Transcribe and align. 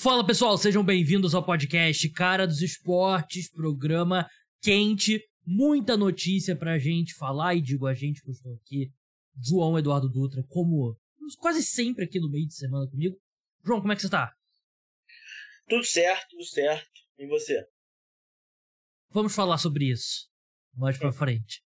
Fala 0.00 0.24
pessoal, 0.24 0.56
sejam 0.56 0.84
bem-vindos 0.84 1.34
ao 1.34 1.44
podcast 1.44 2.08
Cara 2.10 2.46
dos 2.46 2.62
Esportes, 2.62 3.50
programa 3.50 4.30
quente, 4.62 5.20
muita 5.44 5.96
notícia 5.96 6.54
pra 6.54 6.78
gente 6.78 7.14
falar 7.14 7.56
e 7.56 7.60
digo 7.60 7.84
a 7.84 7.94
gente 7.94 8.22
que 8.22 8.28
eu 8.28 8.32
estou 8.32 8.54
aqui, 8.54 8.92
João 9.36 9.76
Eduardo 9.76 10.08
Dutra, 10.08 10.44
como 10.46 10.96
quase 11.40 11.64
sempre 11.64 12.04
aqui 12.04 12.20
no 12.20 12.30
meio 12.30 12.46
de 12.46 12.54
semana 12.54 12.88
comigo. 12.88 13.16
João, 13.66 13.80
como 13.80 13.92
é 13.92 13.96
que 13.96 14.02
você 14.02 14.08
tá? 14.08 14.32
Tudo 15.68 15.84
certo, 15.84 16.28
tudo 16.30 16.44
certo. 16.44 16.88
E 17.18 17.26
você? 17.26 17.66
Vamos 19.10 19.34
falar 19.34 19.58
sobre 19.58 19.86
isso 19.90 20.30
mais 20.74 20.96
pra 20.96 21.10
frente. 21.10 21.60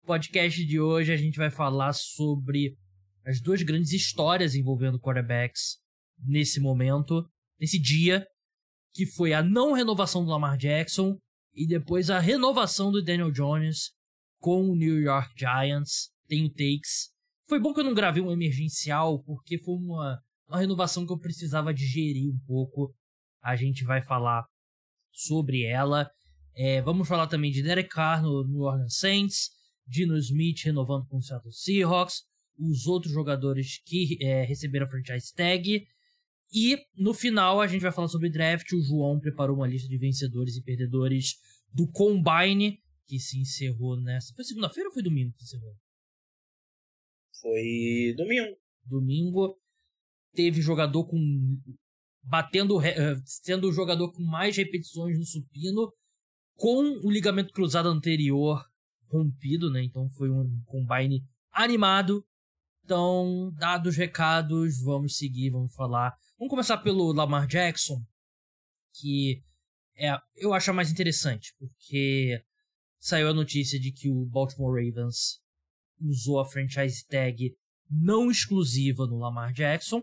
No 0.00 0.06
podcast 0.06 0.64
de 0.64 0.80
hoje 0.80 1.12
a 1.12 1.18
gente 1.18 1.36
vai 1.36 1.50
falar 1.50 1.92
sobre 1.92 2.78
as 3.26 3.42
duas 3.42 3.62
grandes 3.62 3.92
histórias 3.92 4.54
envolvendo 4.54 4.98
quarterbacks 4.98 5.82
nesse 6.18 6.60
momento 6.60 7.30
nesse 7.64 7.78
dia, 7.78 8.26
que 8.92 9.06
foi 9.06 9.32
a 9.32 9.42
não 9.42 9.72
renovação 9.72 10.22
do 10.22 10.30
Lamar 10.30 10.58
Jackson 10.58 11.18
e 11.54 11.66
depois 11.66 12.10
a 12.10 12.18
renovação 12.18 12.92
do 12.92 13.02
Daniel 13.02 13.30
Jones 13.30 13.90
com 14.38 14.70
o 14.70 14.76
New 14.76 15.00
York 15.00 15.32
Giants. 15.34 16.10
Tenho 16.28 16.50
takes. 16.50 17.10
Foi 17.48 17.58
bom 17.58 17.72
que 17.72 17.80
eu 17.80 17.84
não 17.84 17.94
gravei 17.94 18.22
um 18.22 18.30
emergencial, 18.30 19.22
porque 19.24 19.58
foi 19.58 19.76
uma, 19.76 20.20
uma 20.46 20.58
renovação 20.58 21.06
que 21.06 21.12
eu 21.12 21.18
precisava 21.18 21.72
digerir 21.72 22.28
um 22.28 22.38
pouco. 22.46 22.94
A 23.42 23.56
gente 23.56 23.82
vai 23.82 24.02
falar 24.02 24.44
sobre 25.10 25.62
ela. 25.62 26.10
É, 26.54 26.82
vamos 26.82 27.08
falar 27.08 27.26
também 27.28 27.50
de 27.50 27.62
Derek 27.62 27.88
Carr 27.88 28.22
no 28.22 28.46
New 28.46 28.60
Orleans 28.60 28.98
Saints, 28.98 29.48
Dino 29.86 30.16
Smith 30.18 30.62
renovando 30.64 31.06
com 31.06 31.16
o 31.16 31.22
Seattle 31.22 31.52
Seahawks, 31.52 32.22
os 32.58 32.86
outros 32.86 33.12
jogadores 33.12 33.80
que 33.84 34.18
é, 34.20 34.44
receberam 34.44 34.86
a 34.86 34.90
franchise 34.90 35.32
tag 35.34 35.84
e 36.54 36.78
no 36.96 37.12
final 37.12 37.60
a 37.60 37.66
gente 37.66 37.82
vai 37.82 37.90
falar 37.90 38.06
sobre 38.06 38.30
draft. 38.30 38.70
O 38.72 38.80
João 38.80 39.18
preparou 39.18 39.56
uma 39.56 39.66
lista 39.66 39.88
de 39.88 39.98
vencedores 39.98 40.56
e 40.56 40.62
perdedores 40.62 41.34
do 41.72 41.90
Combine, 41.90 42.80
que 43.08 43.18
se 43.18 43.40
encerrou 43.40 44.00
nessa. 44.00 44.32
Foi 44.34 44.44
segunda-feira 44.44 44.88
ou 44.88 44.94
foi 44.94 45.02
domingo 45.02 45.32
que 45.32 45.44
se 45.44 45.56
encerrou? 45.56 45.74
Foi 47.40 48.14
domingo. 48.16 48.56
Domingo. 48.84 49.58
Teve 50.32 50.62
jogador 50.62 51.04
com. 51.04 51.18
Batendo. 52.22 52.78
Uh, 52.78 53.20
sendo 53.24 53.68
o 53.68 53.72
jogador 53.72 54.12
com 54.12 54.22
mais 54.22 54.56
repetições 54.56 55.18
no 55.18 55.24
supino. 55.24 55.92
Com 56.56 57.04
o 57.04 57.10
ligamento 57.10 57.52
cruzado 57.52 57.88
anterior 57.88 58.64
rompido, 59.08 59.72
né? 59.72 59.82
Então 59.82 60.08
foi 60.10 60.30
um 60.30 60.62
combine 60.66 61.20
animado. 61.50 62.24
Então, 62.84 63.50
dados 63.56 63.94
os 63.94 63.96
recados, 63.96 64.80
vamos 64.80 65.16
seguir, 65.16 65.50
vamos 65.50 65.74
falar 65.74 66.14
Vamos 66.36 66.50
começar 66.50 66.78
pelo 66.78 67.12
Lamar 67.12 67.46
Jackson, 67.46 68.04
que 68.92 69.40
é, 69.96 70.16
eu 70.34 70.52
acho 70.52 70.68
a 70.68 70.74
mais 70.74 70.90
interessante, 70.90 71.54
porque 71.60 72.42
saiu 72.98 73.28
a 73.28 73.34
notícia 73.34 73.78
de 73.78 73.92
que 73.92 74.10
o 74.10 74.26
Baltimore 74.26 74.74
Ravens 74.74 75.40
usou 76.00 76.40
a 76.40 76.44
franchise 76.44 77.06
tag 77.06 77.54
não 77.88 78.32
exclusiva 78.32 79.06
no 79.06 79.18
Lamar 79.18 79.52
Jackson. 79.52 80.02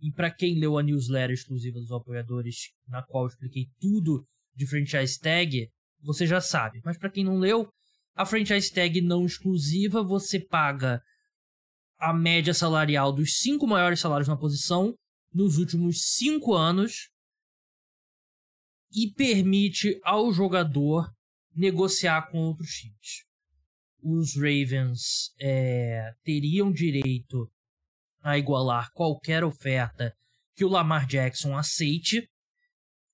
E 0.00 0.12
para 0.12 0.30
quem 0.30 0.56
leu 0.56 0.78
a 0.78 0.84
newsletter 0.84 1.34
exclusiva 1.34 1.80
dos 1.80 1.90
apoiadores, 1.90 2.70
na 2.86 3.02
qual 3.02 3.24
eu 3.24 3.28
expliquei 3.28 3.66
tudo 3.80 4.24
de 4.54 4.68
franchise 4.68 5.18
tag, 5.18 5.68
você 6.00 6.28
já 6.28 6.40
sabe. 6.40 6.80
Mas 6.84 6.96
para 6.96 7.10
quem 7.10 7.24
não 7.24 7.38
leu, 7.38 7.68
a 8.14 8.24
franchise 8.24 8.72
tag 8.72 9.00
não 9.00 9.26
exclusiva 9.26 10.00
você 10.00 10.38
paga 10.38 11.02
a 11.98 12.14
média 12.14 12.54
salarial 12.54 13.12
dos 13.12 13.38
cinco 13.38 13.66
maiores 13.66 13.98
salários 13.98 14.28
na 14.28 14.36
posição 14.36 14.94
nos 15.32 15.58
últimos 15.58 16.14
cinco 16.16 16.54
anos 16.54 17.10
e 18.92 19.10
permite 19.10 20.00
ao 20.02 20.32
jogador 20.32 21.12
negociar 21.54 22.30
com 22.30 22.38
outros 22.38 22.70
times. 22.70 23.24
Os 24.02 24.34
Ravens 24.34 25.32
é, 25.38 26.14
teriam 26.24 26.72
direito 26.72 27.50
a 28.22 28.38
igualar 28.38 28.92
qualquer 28.92 29.44
oferta 29.44 30.14
que 30.54 30.64
o 30.64 30.68
Lamar 30.68 31.06
Jackson 31.06 31.56
aceite. 31.56 32.28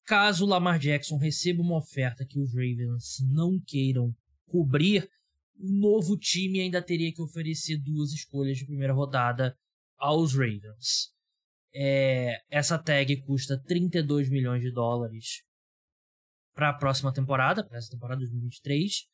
Caso 0.04 0.44
o 0.44 0.48
Lamar 0.48 0.78
Jackson 0.78 1.16
receba 1.16 1.62
uma 1.62 1.78
oferta 1.78 2.24
que 2.24 2.38
os 2.38 2.52
Ravens 2.54 3.18
não 3.28 3.60
queiram 3.60 4.14
cobrir, 4.46 5.10
o 5.58 5.72
novo 5.72 6.16
time 6.16 6.60
ainda 6.60 6.82
teria 6.82 7.12
que 7.12 7.22
oferecer 7.22 7.78
duas 7.78 8.12
escolhas 8.12 8.58
de 8.58 8.66
primeira 8.66 8.92
rodada 8.92 9.58
aos 9.98 10.34
Ravens. 10.34 11.15
É, 11.78 12.40
essa 12.48 12.78
tag 12.78 13.14
custa 13.22 13.62
32 13.66 14.30
milhões 14.30 14.62
de 14.62 14.72
dólares 14.72 15.42
para 16.54 16.70
a 16.70 16.74
próxima 16.74 17.12
temporada, 17.12 17.62
para 17.62 17.76
essa 17.76 17.90
temporada 17.90 18.20
2023. 18.20 19.04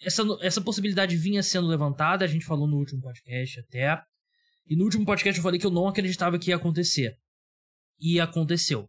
Essa, 0.00 0.22
essa 0.40 0.62
possibilidade 0.62 1.14
vinha 1.14 1.42
sendo 1.42 1.66
levantada, 1.66 2.24
a 2.24 2.28
gente 2.28 2.46
falou 2.46 2.66
no 2.66 2.78
último 2.78 3.02
podcast 3.02 3.60
até. 3.60 4.02
E 4.66 4.74
no 4.74 4.84
último 4.84 5.04
podcast 5.04 5.38
eu 5.38 5.42
falei 5.42 5.60
que 5.60 5.66
eu 5.66 5.70
não 5.70 5.86
acreditava 5.86 6.38
que 6.38 6.48
ia 6.48 6.56
acontecer. 6.56 7.18
E 8.00 8.18
aconteceu. 8.18 8.88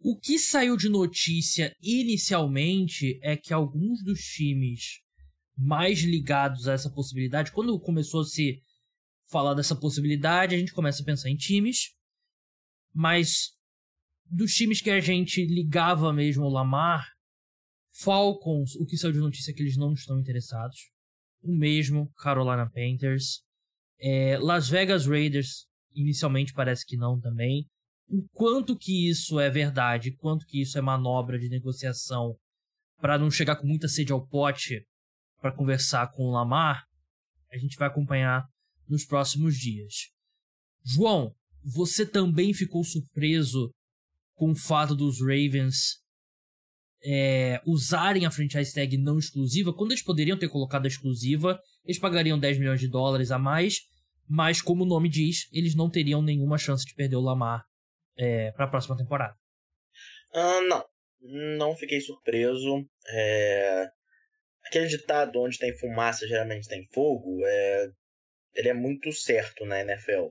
O 0.00 0.18
que 0.18 0.40
saiu 0.40 0.76
de 0.76 0.88
notícia 0.88 1.72
inicialmente 1.80 3.20
é 3.22 3.36
que 3.36 3.54
alguns 3.54 4.02
dos 4.02 4.18
times 4.18 5.00
mais 5.56 6.00
ligados 6.00 6.66
a 6.66 6.72
essa 6.72 6.90
possibilidade, 6.90 7.52
quando 7.52 7.78
começou 7.78 8.22
a 8.22 8.24
se 8.24 8.60
falar 9.32 9.54
dessa 9.54 9.74
possibilidade, 9.74 10.54
a 10.54 10.58
gente 10.58 10.74
começa 10.74 11.02
a 11.02 11.06
pensar 11.06 11.30
em 11.30 11.36
times, 11.36 11.94
mas 12.94 13.56
dos 14.30 14.52
times 14.52 14.80
que 14.80 14.90
a 14.90 15.00
gente 15.00 15.44
ligava 15.46 16.12
mesmo 16.12 16.44
o 16.44 16.50
Lamar, 16.50 17.06
Falcons, 17.94 18.74
o 18.76 18.86
que 18.86 18.96
saiu 18.96 19.12
de 19.12 19.18
notícia 19.18 19.50
é 19.50 19.54
que 19.54 19.62
eles 19.62 19.76
não 19.76 19.92
estão 19.92 20.18
interessados. 20.18 20.90
O 21.42 21.54
mesmo, 21.54 22.10
Carolina 22.16 22.70
Panthers. 22.70 23.42
É, 23.98 24.38
Las 24.38 24.68
Vegas 24.68 25.06
Raiders, 25.06 25.66
inicialmente 25.94 26.52
parece 26.52 26.86
que 26.86 26.96
não 26.96 27.20
também. 27.20 27.66
O 28.08 28.26
quanto 28.32 28.76
que 28.76 29.08
isso 29.08 29.38
é 29.40 29.50
verdade, 29.50 30.16
quanto 30.16 30.46
que 30.46 30.60
isso 30.60 30.78
é 30.78 30.80
manobra 30.80 31.38
de 31.38 31.48
negociação 31.48 32.36
para 32.98 33.18
não 33.18 33.30
chegar 33.30 33.56
com 33.56 33.66
muita 33.66 33.88
sede 33.88 34.12
ao 34.12 34.26
pote 34.26 34.86
para 35.40 35.52
conversar 35.54 36.10
com 36.12 36.24
o 36.24 36.30
Lamar, 36.30 36.84
a 37.50 37.58
gente 37.58 37.76
vai 37.76 37.88
acompanhar 37.88 38.46
nos 38.92 39.06
próximos 39.06 39.56
dias. 39.56 40.10
João, 40.84 41.34
você 41.64 42.04
também 42.04 42.52
ficou 42.52 42.84
surpreso 42.84 43.72
com 44.34 44.50
o 44.50 44.54
fato 44.54 44.94
dos 44.94 45.20
Ravens 45.20 46.02
é, 47.04 47.60
usarem 47.66 48.26
a 48.26 48.30
franchise 48.30 48.74
tag 48.74 48.96
não 48.98 49.18
exclusiva, 49.18 49.72
quando 49.72 49.92
eles 49.92 50.04
poderiam 50.04 50.38
ter 50.38 50.48
colocado 50.48 50.84
a 50.84 50.88
exclusiva, 50.88 51.58
eles 51.84 51.98
pagariam 51.98 52.38
10 52.38 52.58
milhões 52.58 52.80
de 52.80 52.88
dólares 52.88 53.30
a 53.30 53.38
mais, 53.38 53.80
mas 54.28 54.60
como 54.60 54.84
o 54.84 54.86
nome 54.86 55.08
diz, 55.08 55.48
eles 55.52 55.74
não 55.74 55.90
teriam 55.90 56.22
nenhuma 56.22 56.58
chance 56.58 56.84
de 56.84 56.94
perder 56.94 57.16
o 57.16 57.20
Lamar 57.20 57.64
é, 58.16 58.52
para 58.52 58.66
a 58.66 58.68
próxima 58.68 58.96
temporada. 58.96 59.34
Uh, 60.34 60.68
não, 60.68 60.84
não 61.58 61.76
fiquei 61.76 62.00
surpreso. 62.00 62.86
É... 63.10 63.86
Aquele 64.66 64.86
ditado 64.86 65.40
onde 65.40 65.58
tem 65.58 65.76
fumaça 65.76 66.26
geralmente 66.26 66.68
tem 66.68 66.86
fogo, 66.92 67.40
é 67.44 67.90
ele 68.54 68.68
é 68.68 68.74
muito 68.74 69.12
certo 69.12 69.64
na 69.64 69.80
NFL. 69.80 70.28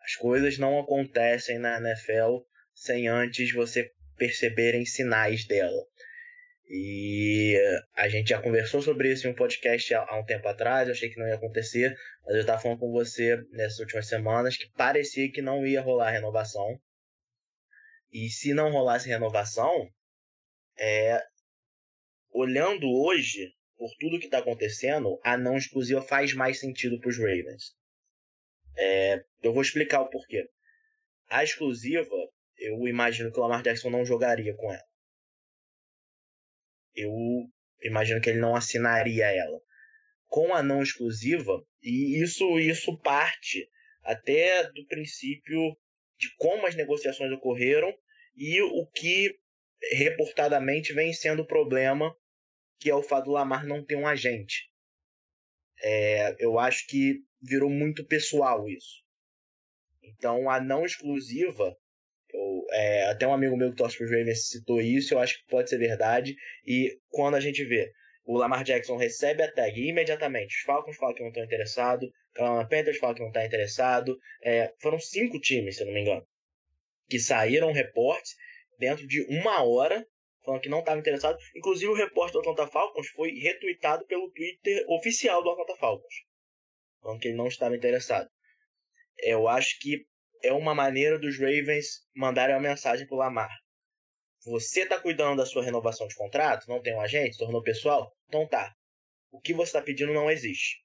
As 0.00 0.16
coisas 0.16 0.58
não 0.58 0.78
acontecem 0.78 1.58
na 1.58 1.78
NFL 1.78 2.44
sem 2.74 3.08
antes 3.08 3.52
você 3.52 3.90
perceberem 4.16 4.84
sinais 4.84 5.46
dela. 5.46 5.82
E 6.68 7.58
a 7.94 8.08
gente 8.08 8.30
já 8.30 8.40
conversou 8.40 8.80
sobre 8.80 9.12
isso 9.12 9.26
em 9.26 9.30
um 9.30 9.34
podcast 9.34 9.94
há 9.94 10.18
um 10.18 10.24
tempo 10.24 10.48
atrás, 10.48 10.88
eu 10.88 10.94
achei 10.94 11.10
que 11.10 11.18
não 11.18 11.28
ia 11.28 11.34
acontecer, 11.34 11.94
mas 12.24 12.34
eu 12.34 12.40
estava 12.40 12.60
falando 12.60 12.78
com 12.78 12.90
você 12.90 13.36
nessas 13.50 13.78
últimas 13.80 14.08
semanas 14.08 14.56
que 14.56 14.70
parecia 14.72 15.30
que 15.30 15.42
não 15.42 15.66
ia 15.66 15.82
rolar 15.82 16.10
renovação. 16.10 16.80
E 18.10 18.30
se 18.30 18.54
não 18.54 18.70
rolasse 18.70 19.08
renovação, 19.08 19.90
é, 20.78 21.22
olhando 22.32 22.86
hoje, 22.88 23.52
por 23.76 23.90
tudo 23.98 24.18
que 24.18 24.26
está 24.26 24.38
acontecendo, 24.38 25.18
a 25.22 25.36
não 25.36 25.56
exclusiva 25.56 26.02
faz 26.02 26.32
mais 26.34 26.60
sentido 26.60 26.98
para 27.00 27.10
os 27.10 27.18
Ravens. 27.18 27.74
É, 28.76 29.24
eu 29.42 29.52
vou 29.52 29.62
explicar 29.62 30.00
o 30.00 30.10
porquê. 30.10 30.48
A 31.28 31.42
exclusiva, 31.42 32.14
eu 32.56 32.86
imagino 32.86 33.32
que 33.32 33.38
o 33.38 33.42
Lamar 33.42 33.62
Jackson 33.62 33.90
não 33.90 34.04
jogaria 34.04 34.54
com 34.54 34.72
ela. 34.72 34.86
Eu 36.94 37.12
imagino 37.82 38.20
que 38.20 38.30
ele 38.30 38.40
não 38.40 38.54
assinaria 38.54 39.26
ela. 39.26 39.60
Com 40.26 40.54
a 40.54 40.62
não 40.62 40.82
exclusiva, 40.82 41.64
e 41.82 42.22
isso, 42.22 42.58
isso 42.58 42.98
parte 43.00 43.68
até 44.02 44.70
do 44.70 44.86
princípio 44.86 45.76
de 46.18 46.34
como 46.36 46.66
as 46.66 46.74
negociações 46.74 47.32
ocorreram 47.32 47.92
e 48.36 48.60
o 48.62 48.86
que 48.86 49.36
reportadamente 49.92 50.92
vem 50.92 51.12
sendo 51.12 51.42
o 51.42 51.46
problema 51.46 52.14
que 52.84 52.90
é 52.90 52.94
o 52.94 53.02
fato 53.02 53.24
do 53.24 53.30
Lamar 53.30 53.66
não 53.66 53.82
ter 53.82 53.96
um 53.96 54.06
agente. 54.06 54.70
É, 55.82 56.36
eu 56.38 56.58
acho 56.58 56.86
que 56.86 57.22
virou 57.40 57.70
muito 57.70 58.04
pessoal 58.04 58.68
isso. 58.68 59.02
Então 60.02 60.50
a 60.50 60.60
não 60.60 60.84
exclusiva, 60.84 61.74
Eu, 62.28 62.66
é, 62.72 63.08
até 63.08 63.26
um 63.26 63.32
amigo 63.32 63.56
meu 63.56 63.70
que 63.70 63.76
torce 63.76 63.96
para 63.96 64.04
os 64.04 64.10
Ravens 64.10 64.48
citou 64.50 64.82
isso, 64.82 65.14
eu 65.14 65.18
acho 65.18 65.38
que 65.38 65.46
pode 65.46 65.70
ser 65.70 65.78
verdade. 65.78 66.36
E 66.66 67.00
quando 67.08 67.36
a 67.36 67.40
gente 67.40 67.64
vê 67.64 67.90
o 68.26 68.36
Lamar 68.36 68.62
Jackson 68.62 68.98
recebe 68.98 69.42
a 69.42 69.50
tag 69.50 69.80
imediatamente 69.80 70.54
os 70.54 70.62
Falcons 70.64 70.98
falam 70.98 71.14
que 71.14 71.22
não 71.22 71.28
estão 71.30 71.42
interessados, 71.42 72.10
o 72.36 72.68
Panthers 72.68 72.98
fala 72.98 73.14
que 73.14 73.20
não 73.20 73.28
está 73.28 73.46
interessado. 73.46 74.18
É, 74.42 74.74
foram 74.78 75.00
cinco 75.00 75.40
times, 75.40 75.76
se 75.76 75.84
não 75.86 75.92
me 75.94 76.02
engano, 76.02 76.26
que 77.08 77.18
saíram 77.18 77.72
reportes 77.72 78.34
dentro 78.78 79.06
de 79.06 79.22
uma 79.30 79.64
hora 79.64 80.06
falando 80.44 80.60
que 80.60 80.68
não 80.68 80.80
estava 80.80 81.00
interessado. 81.00 81.38
Inclusive 81.56 81.90
o 81.90 81.94
repórter 81.94 82.34
do 82.34 82.50
Atlanta 82.50 82.70
Falcons 82.70 83.08
foi 83.08 83.30
retweetado 83.32 84.04
pelo 84.06 84.30
Twitter 84.30 84.84
oficial 84.88 85.42
do 85.42 85.50
Atlanta 85.50 85.76
Falcons, 85.76 86.14
falando 87.00 87.20
que 87.20 87.28
ele 87.28 87.36
não 87.36 87.48
estava 87.48 87.74
interessado. 87.74 88.28
Eu 89.18 89.48
acho 89.48 89.78
que 89.80 90.06
é 90.42 90.52
uma 90.52 90.74
maneira 90.74 91.18
dos 91.18 91.38
Ravens 91.38 92.06
mandarem 92.14 92.54
uma 92.54 92.60
mensagem 92.60 93.06
pro 93.06 93.16
Lamar. 93.16 93.50
Você 94.44 94.82
está 94.82 95.00
cuidando 95.00 95.38
da 95.38 95.46
sua 95.46 95.64
renovação 95.64 96.06
de 96.06 96.14
contrato? 96.14 96.68
Não 96.68 96.82
tem 96.82 96.94
um 96.94 97.00
agente? 97.00 97.38
Tornou 97.38 97.62
pessoal? 97.62 98.14
Então 98.28 98.46
tá. 98.46 98.74
O 99.30 99.40
que 99.40 99.54
você 99.54 99.70
está 99.70 99.80
pedindo 99.80 100.12
não 100.12 100.30
existe. 100.30 100.84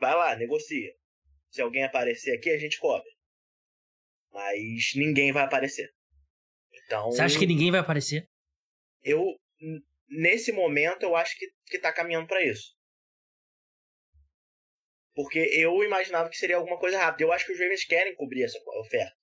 Vai 0.00 0.14
lá, 0.14 0.34
negocia. 0.34 0.94
Se 1.50 1.60
alguém 1.60 1.84
aparecer 1.84 2.34
aqui, 2.36 2.50
a 2.50 2.58
gente 2.58 2.78
cobra. 2.78 3.08
Mas 4.32 4.92
ninguém 4.94 5.30
vai 5.30 5.44
aparecer. 5.44 5.92
Então. 6.88 7.10
Você 7.10 7.20
acha 7.20 7.38
que 7.38 7.46
ninguém 7.46 7.70
vai 7.70 7.80
aparecer? 7.80 8.26
Eu. 9.04 9.22
Nesse 10.08 10.52
momento, 10.52 11.02
eu 11.02 11.14
acho 11.14 11.38
que, 11.38 11.46
que 11.66 11.78
tá 11.78 11.92
caminhando 11.92 12.26
para 12.26 12.42
isso. 12.42 12.74
Porque 15.14 15.38
eu 15.38 15.84
imaginava 15.84 16.30
que 16.30 16.36
seria 16.36 16.56
alguma 16.56 16.78
coisa 16.78 16.98
rápida. 16.98 17.24
Eu 17.24 17.32
acho 17.32 17.44
que 17.44 17.52
os 17.52 17.58
Ravens 17.58 17.84
querem 17.84 18.14
cobrir 18.14 18.44
essa 18.44 18.58
oferta. 18.80 19.14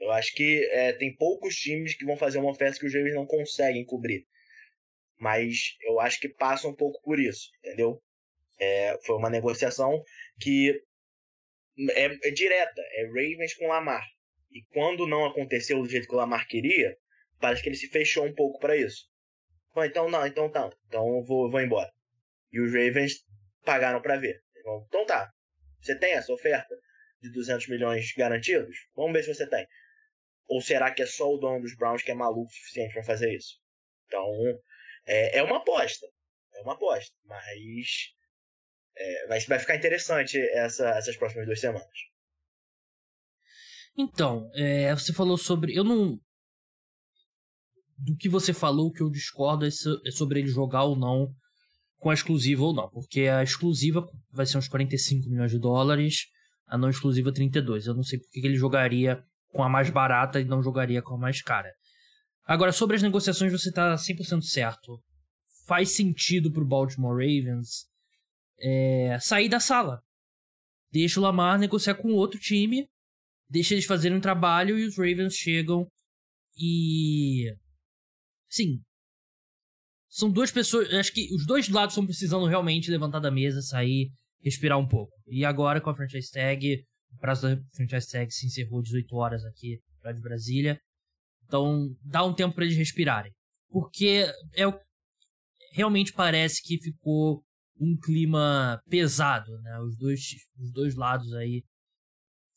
Eu 0.00 0.10
acho 0.10 0.34
que 0.34 0.64
é, 0.72 0.92
tem 0.92 1.14
poucos 1.14 1.54
times 1.54 1.96
que 1.96 2.04
vão 2.04 2.16
fazer 2.16 2.38
uma 2.38 2.50
oferta 2.50 2.80
que 2.80 2.86
os 2.86 2.94
Ravens 2.94 3.14
não 3.14 3.26
conseguem 3.26 3.84
cobrir. 3.84 4.26
Mas 5.16 5.76
eu 5.82 6.00
acho 6.00 6.18
que 6.18 6.28
passa 6.28 6.66
um 6.66 6.74
pouco 6.74 7.00
por 7.02 7.20
isso, 7.20 7.50
entendeu? 7.58 8.02
É, 8.58 8.98
foi 9.04 9.16
uma 9.16 9.30
negociação 9.30 10.02
que 10.40 10.82
é, 11.90 12.28
é, 12.28 12.30
direta, 12.30 12.80
é 12.94 13.06
Ravens 13.06 13.54
com 13.54 13.68
Lamar. 13.68 14.04
E 14.50 14.62
quando 14.72 15.06
não 15.06 15.26
aconteceu 15.26 15.80
do 15.80 15.88
jeito 15.88 16.06
que 16.06 16.14
o 16.14 16.16
Lamar 16.16 16.46
queria, 16.46 16.96
parece 17.40 17.62
que 17.62 17.68
ele 17.68 17.76
se 17.76 17.88
fechou 17.88 18.24
um 18.24 18.34
pouco 18.34 18.58
para 18.58 18.76
isso. 18.76 19.06
Então 19.76 20.10
não, 20.10 20.26
então 20.26 20.50
tá, 20.50 20.68
então 20.88 21.06
eu 21.16 21.22
vou, 21.22 21.50
vou 21.50 21.60
embora. 21.60 21.90
E 22.52 22.60
os 22.60 22.72
Ravens 22.72 23.24
pagaram 23.64 24.00
para 24.00 24.16
ver. 24.16 24.42
Então 24.58 25.06
tá, 25.06 25.30
você 25.80 25.96
tem 25.98 26.12
essa 26.12 26.32
oferta 26.32 26.74
de 27.20 27.30
200 27.30 27.68
milhões 27.68 28.12
garantidos? 28.16 28.76
Vamos 28.94 29.12
ver 29.12 29.22
se 29.22 29.34
você 29.34 29.48
tem. 29.48 29.66
Ou 30.48 30.60
será 30.60 30.92
que 30.92 31.02
é 31.02 31.06
só 31.06 31.30
o 31.30 31.38
dono 31.38 31.60
dos 31.60 31.76
Browns 31.76 32.02
que 32.02 32.10
é 32.10 32.14
maluco 32.14 32.50
o 32.50 32.54
suficiente 32.54 32.94
para 32.94 33.04
fazer 33.04 33.34
isso? 33.34 33.60
Então, 34.06 34.26
é, 35.06 35.38
é 35.38 35.42
uma 35.42 35.58
aposta. 35.58 36.06
É 36.54 36.62
uma 36.62 36.72
aposta. 36.72 37.14
Mas 37.24 38.14
é, 38.96 39.26
vai, 39.26 39.40
vai 39.40 39.58
ficar 39.58 39.76
interessante 39.76 40.40
essa, 40.52 40.88
essas 40.90 41.16
próximas 41.16 41.46
duas 41.46 41.60
semanas. 41.60 41.88
Então, 43.98 44.48
é, 44.54 44.94
você 44.94 45.12
falou 45.12 45.36
sobre. 45.36 45.76
Eu 45.76 45.82
não. 45.82 46.20
Do 47.98 48.16
que 48.16 48.28
você 48.28 48.52
falou, 48.52 48.92
que 48.92 49.02
eu 49.02 49.10
discordo 49.10 49.64
é, 49.64 49.68
é 49.68 50.10
sobre 50.12 50.38
ele 50.38 50.48
jogar 50.48 50.84
ou 50.84 50.94
não 50.94 51.34
com 51.98 52.10
a 52.10 52.14
exclusiva 52.14 52.62
ou 52.62 52.72
não. 52.72 52.88
Porque 52.88 53.22
a 53.22 53.42
exclusiva 53.42 54.06
vai 54.30 54.46
ser 54.46 54.56
uns 54.56 54.68
45 54.68 55.28
milhões 55.28 55.50
de 55.50 55.58
dólares, 55.58 56.26
a 56.68 56.78
não 56.78 56.88
exclusiva 56.88 57.32
32. 57.32 57.86
Eu 57.86 57.94
não 57.94 58.04
sei 58.04 58.20
porque 58.20 58.38
ele 58.38 58.54
jogaria 58.54 59.20
com 59.52 59.64
a 59.64 59.68
mais 59.68 59.90
barata 59.90 60.40
e 60.40 60.44
não 60.44 60.62
jogaria 60.62 61.02
com 61.02 61.14
a 61.14 61.18
mais 61.18 61.42
cara. 61.42 61.72
Agora, 62.44 62.70
sobre 62.70 62.94
as 62.94 63.02
negociações, 63.02 63.50
você 63.50 63.68
está 63.68 63.94
100% 63.94 64.42
certo. 64.42 65.02
Faz 65.66 65.90
sentido 65.90 66.52
para 66.52 66.62
o 66.62 66.66
Baltimore 66.66 67.16
Ravens 67.16 67.86
é, 68.60 69.18
sair 69.20 69.48
da 69.48 69.58
sala. 69.58 70.00
Deixa 70.92 71.18
o 71.18 71.22
Lamar 71.22 71.58
negociar 71.58 71.96
com 71.96 72.12
outro 72.12 72.38
time, 72.38 72.88
deixa 73.48 73.74
eles 73.74 73.86
fazerem 73.86 74.18
um 74.18 74.20
trabalho 74.20 74.78
e 74.78 74.84
os 74.84 74.96
Ravens 74.96 75.34
chegam 75.34 75.86
e. 76.56 77.52
Sim. 78.48 78.80
São 80.08 80.30
duas 80.30 80.50
pessoas. 80.50 80.92
Acho 80.94 81.12
que 81.12 81.32
os 81.34 81.46
dois 81.46 81.68
lados 81.68 81.92
estão 81.92 82.06
precisando 82.06 82.46
realmente 82.46 82.90
levantar 82.90 83.20
da 83.20 83.30
mesa, 83.30 83.62
sair, 83.62 84.10
respirar 84.42 84.78
um 84.78 84.88
pouco. 84.88 85.12
E 85.26 85.44
agora 85.44 85.80
com 85.80 85.90
a 85.90 85.94
franchise 85.94 86.30
tag, 86.30 86.84
o 87.12 87.18
prazo 87.18 87.42
da 87.42 87.62
franchise 87.74 88.10
tag 88.10 88.30
se 88.32 88.46
encerrou 88.46 88.82
18 88.82 89.14
horas 89.14 89.44
aqui 89.44 89.78
para 90.00 90.12
de 90.12 90.20
Brasília. 90.20 90.80
Então 91.44 91.94
dá 92.02 92.24
um 92.24 92.34
tempo 92.34 92.54
para 92.54 92.64
eles 92.64 92.76
respirarem. 92.76 93.32
Porque 93.70 94.26
é 94.54 94.66
o 94.66 94.78
realmente 95.72 96.12
parece 96.12 96.62
que 96.62 96.80
ficou 96.80 97.44
um 97.80 97.96
clima 97.96 98.80
pesado, 98.88 99.52
né? 99.62 99.78
Os 99.80 99.96
dois, 99.96 100.20
os 100.58 100.72
dois 100.72 100.94
lados 100.96 101.32
aí 101.34 101.62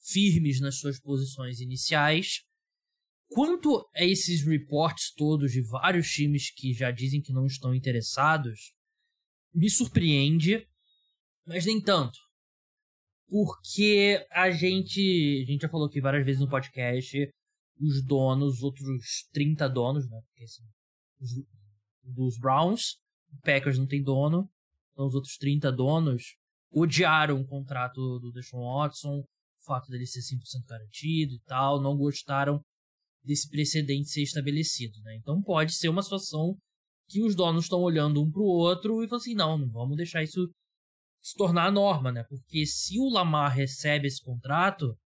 firmes 0.01 0.59
nas 0.59 0.79
suas 0.79 0.99
posições 0.99 1.59
iniciais. 1.59 2.41
Quanto 3.29 3.87
a 3.95 4.03
esses 4.03 4.45
reportes 4.45 5.13
todos 5.13 5.51
de 5.51 5.61
vários 5.61 6.09
times 6.09 6.51
que 6.51 6.73
já 6.73 6.91
dizem 6.91 7.21
que 7.21 7.31
não 7.31 7.45
estão 7.45 7.73
interessados, 7.73 8.73
me 9.53 9.69
surpreende, 9.69 10.67
mas 11.45 11.65
nem 11.65 11.81
tanto. 11.81 12.19
Porque 13.29 14.25
a 14.31 14.51
gente, 14.51 15.43
a 15.43 15.51
gente 15.51 15.61
já 15.61 15.69
falou 15.69 15.87
aqui 15.87 16.01
várias 16.01 16.25
vezes 16.25 16.41
no 16.41 16.49
podcast, 16.49 17.17
os 17.79 18.03
donos, 18.03 18.55
os 18.55 18.63
outros 18.63 19.27
30 19.31 19.69
donos, 19.69 20.09
né? 20.09 20.19
Porque, 20.27 20.43
assim, 20.43 20.63
os, 21.19 21.31
dos 22.03 22.37
Browns, 22.37 22.97
o 23.31 23.39
Packers 23.41 23.79
não 23.79 23.87
tem 23.87 24.03
dono, 24.03 24.49
então 24.91 25.05
os 25.05 25.15
outros 25.15 25.37
30 25.37 25.71
donos 25.71 26.35
odiaram 26.69 27.39
o 27.39 27.47
contrato 27.47 28.19
do 28.19 28.31
Deshaun 28.31 28.63
Watson, 28.63 29.23
o 29.61 29.65
fato 29.65 29.89
dele 29.89 30.05
ser 30.05 30.19
100% 30.19 30.65
garantido 30.67 31.33
e 31.33 31.39
tal, 31.45 31.81
não 31.81 31.95
gostaram 31.95 32.59
desse 33.23 33.49
precedente 33.49 34.09
ser 34.09 34.23
estabelecido, 34.23 34.99
né? 35.03 35.15
Então 35.15 35.41
pode 35.41 35.73
ser 35.73 35.89
uma 35.89 36.01
situação 36.01 36.57
que 37.07 37.21
os 37.21 37.35
donos 37.35 37.65
estão 37.65 37.79
olhando 37.79 38.21
um 38.21 38.31
para 38.31 38.41
o 38.41 38.45
outro 38.45 39.03
e 39.03 39.07
falam 39.07 39.21
assim, 39.21 39.35
não, 39.35 39.57
não 39.57 39.69
vamos 39.69 39.97
deixar 39.97 40.23
isso 40.23 40.49
se 41.21 41.35
tornar 41.35 41.67
a 41.67 41.71
norma, 41.71 42.11
né? 42.11 42.23
Porque 42.27 42.65
se 42.65 42.97
o 42.99 43.09
Lamar 43.09 43.53
recebe 43.53 44.07
esse 44.07 44.21
contrato, 44.23 44.97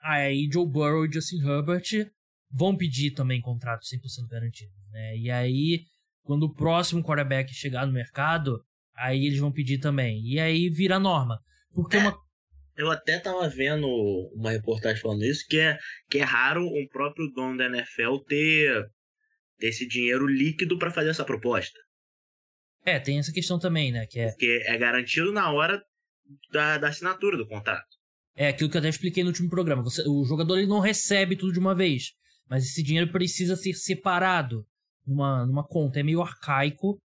aí 0.00 0.48
Joe 0.50 0.66
Burrow 0.66 1.04
e 1.04 1.12
Justin 1.12 1.40
Herbert 1.40 2.10
vão 2.50 2.76
pedir 2.76 3.10
também 3.10 3.40
contrato 3.40 3.82
100% 3.82 4.28
garantido, 4.28 4.72
né? 4.90 5.18
E 5.18 5.30
aí, 5.30 5.84
quando 6.22 6.44
o 6.44 6.54
próximo 6.54 7.02
quarterback 7.02 7.52
chegar 7.52 7.86
no 7.86 7.92
mercado, 7.92 8.64
Aí 8.96 9.26
eles 9.26 9.38
vão 9.38 9.52
pedir 9.52 9.78
também. 9.78 10.22
E 10.24 10.38
aí 10.38 10.68
vira 10.68 10.98
norma. 10.98 11.40
Porque 11.72 11.96
é, 11.96 12.00
uma. 12.00 12.16
Eu 12.76 12.90
até 12.90 13.18
tava 13.18 13.48
vendo 13.48 13.86
uma 14.34 14.50
reportagem 14.50 15.00
falando 15.00 15.24
isso, 15.24 15.44
que 15.48 15.58
é, 15.58 15.78
que 16.10 16.18
é 16.18 16.22
raro 16.22 16.64
um 16.64 16.86
próprio 16.88 17.30
dono 17.32 17.56
da 17.56 17.66
NFL 17.66 18.18
ter, 18.26 18.84
ter 19.58 19.68
esse 19.68 19.86
dinheiro 19.86 20.26
líquido 20.26 20.78
para 20.78 20.90
fazer 20.90 21.10
essa 21.10 21.24
proposta. 21.24 21.78
É, 22.84 22.98
tem 22.98 23.18
essa 23.18 23.32
questão 23.32 23.58
também, 23.58 23.92
né? 23.92 24.06
Que 24.06 24.20
é... 24.20 24.28
Porque 24.28 24.62
é 24.66 24.76
garantido 24.76 25.32
na 25.32 25.50
hora 25.52 25.80
da, 26.50 26.78
da 26.78 26.88
assinatura 26.88 27.36
do 27.36 27.46
contrato. 27.46 27.86
É 28.36 28.48
aquilo 28.48 28.68
que 28.68 28.76
eu 28.76 28.80
até 28.80 28.88
expliquei 28.88 29.22
no 29.22 29.30
último 29.30 29.48
programa. 29.48 29.82
Você, 29.82 30.02
o 30.06 30.24
jogador 30.24 30.58
ele 30.58 30.66
não 30.66 30.80
recebe 30.80 31.36
tudo 31.36 31.52
de 31.52 31.60
uma 31.60 31.74
vez. 31.74 32.12
Mas 32.48 32.64
esse 32.64 32.82
dinheiro 32.82 33.10
precisa 33.10 33.56
ser 33.56 33.74
separado 33.74 34.66
numa, 35.06 35.46
numa 35.46 35.66
conta. 35.66 36.00
É 36.00 36.02
meio 36.02 36.20
arcaico 36.20 36.98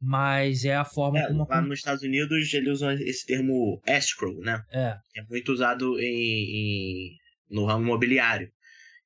mas 0.00 0.64
é 0.64 0.74
a 0.74 0.84
forma 0.84 1.18
é, 1.18 1.26
como. 1.26 1.46
Lá 1.48 1.60
nos 1.60 1.78
Estados 1.78 2.02
Unidos 2.02 2.52
eles 2.52 2.68
usam 2.68 2.92
esse 2.92 3.26
termo 3.26 3.80
escrow, 3.86 4.38
né? 4.40 4.62
É. 4.70 4.96
É 5.16 5.22
muito 5.28 5.52
usado 5.52 5.98
em, 5.98 6.04
em, 6.04 7.16
no 7.50 7.66
ramo 7.66 7.84
imobiliário. 7.84 8.50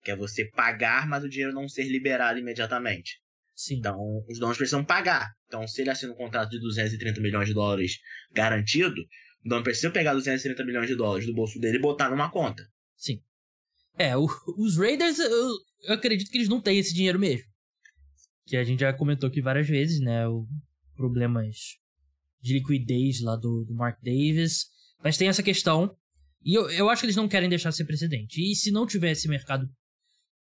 Que 0.05 0.11
é 0.11 0.17
você 0.17 0.45
pagar, 0.45 1.07
mas 1.07 1.23
o 1.23 1.29
dinheiro 1.29 1.55
não 1.55 1.69
ser 1.69 1.85
liberado 1.85 2.39
imediatamente. 2.39 3.21
Sim. 3.55 3.77
Então, 3.77 4.25
os 4.29 4.39
donos 4.39 4.57
precisam 4.57 4.85
pagar. 4.85 5.31
Então, 5.47 5.67
se 5.69 5.81
ele 5.81 5.91
assina 5.91 6.13
um 6.13 6.17
contrato 6.17 6.51
de 6.51 6.59
230 6.59 7.21
milhões 7.21 7.47
de 7.47 7.55
dólares 7.55 7.99
garantido, 8.33 9.01
o 9.45 9.49
dono 9.49 9.63
precisa 9.63 9.91
pegar 9.91 10.15
230 10.15 10.65
milhões 10.65 10.89
de 10.89 10.97
dólares 10.97 11.27
do 11.27 11.35
bolso 11.35 11.61
dele 11.61 11.79
e 11.79 11.81
botar 11.81 12.11
numa 12.11 12.31
conta. 12.31 12.67
Sim. 12.97 13.21
É, 13.97 14.17
o, 14.17 14.27
os 14.59 14.77
Raiders, 14.77 15.19
eu, 15.19 15.49
eu, 15.85 15.95
acredito 15.95 16.31
que 16.31 16.39
eles 16.39 16.49
não 16.49 16.61
têm 16.61 16.79
esse 16.79 16.95
dinheiro 16.95 17.19
mesmo. 17.19 17.47
Que 18.47 18.57
a 18.57 18.65
gente 18.65 18.81
já 18.81 18.93
comentou 18.93 19.29
aqui 19.29 19.41
várias 19.41 19.69
vezes, 19.69 20.01
né? 20.01 20.27
O, 20.27 20.47
problemas 21.03 21.57
de 22.41 22.55
liquidez 22.55 23.21
lá 23.21 23.35
do, 23.35 23.65
do 23.65 23.75
Mark 23.75 23.99
Davis. 24.01 24.67
Mas 25.03 25.17
tem 25.17 25.27
essa 25.27 25.43
questão. 25.43 25.93
E 26.45 26.55
eu, 26.55 26.71
eu 26.71 26.89
acho 26.89 27.01
que 27.01 27.07
eles 27.07 27.17
não 27.17 27.29
querem 27.29 27.49
deixar 27.49 27.73
ser 27.73 27.85
precedente. 27.85 28.41
E 28.41 28.55
se 28.55 28.71
não 28.71 28.87
tiver 28.87 29.11
esse 29.11 29.29
mercado. 29.29 29.67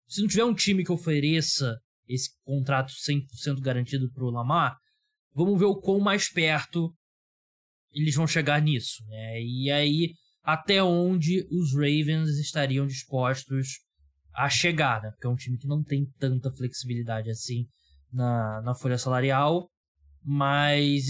Se 0.05 0.19
não 0.21 0.27
tiver 0.27 0.43
um 0.43 0.53
time 0.53 0.83
que 0.83 0.91
ofereça 0.91 1.77
esse 2.07 2.29
contrato 2.43 2.91
100% 2.91 3.61
garantido 3.61 4.11
pro 4.11 4.29
Lamar, 4.29 4.75
vamos 5.33 5.57
ver 5.57 5.65
o 5.65 5.79
quão 5.79 5.99
mais 5.99 6.29
perto 6.29 6.93
eles 7.93 8.15
vão 8.15 8.27
chegar 8.27 8.61
nisso, 8.61 9.03
né? 9.07 9.41
E 9.41 9.71
aí, 9.71 10.13
até 10.43 10.83
onde 10.83 11.45
os 11.51 11.73
Ravens 11.73 12.37
estariam 12.39 12.85
dispostos 12.85 13.79
a 14.33 14.49
chegar, 14.49 15.01
né? 15.01 15.11
Porque 15.11 15.27
é 15.27 15.29
um 15.29 15.35
time 15.35 15.57
que 15.57 15.67
não 15.67 15.83
tem 15.83 16.05
tanta 16.17 16.51
flexibilidade 16.51 17.29
assim 17.29 17.67
na, 18.11 18.61
na 18.63 18.73
folha 18.73 18.97
salarial, 18.97 19.69
mas 20.23 21.07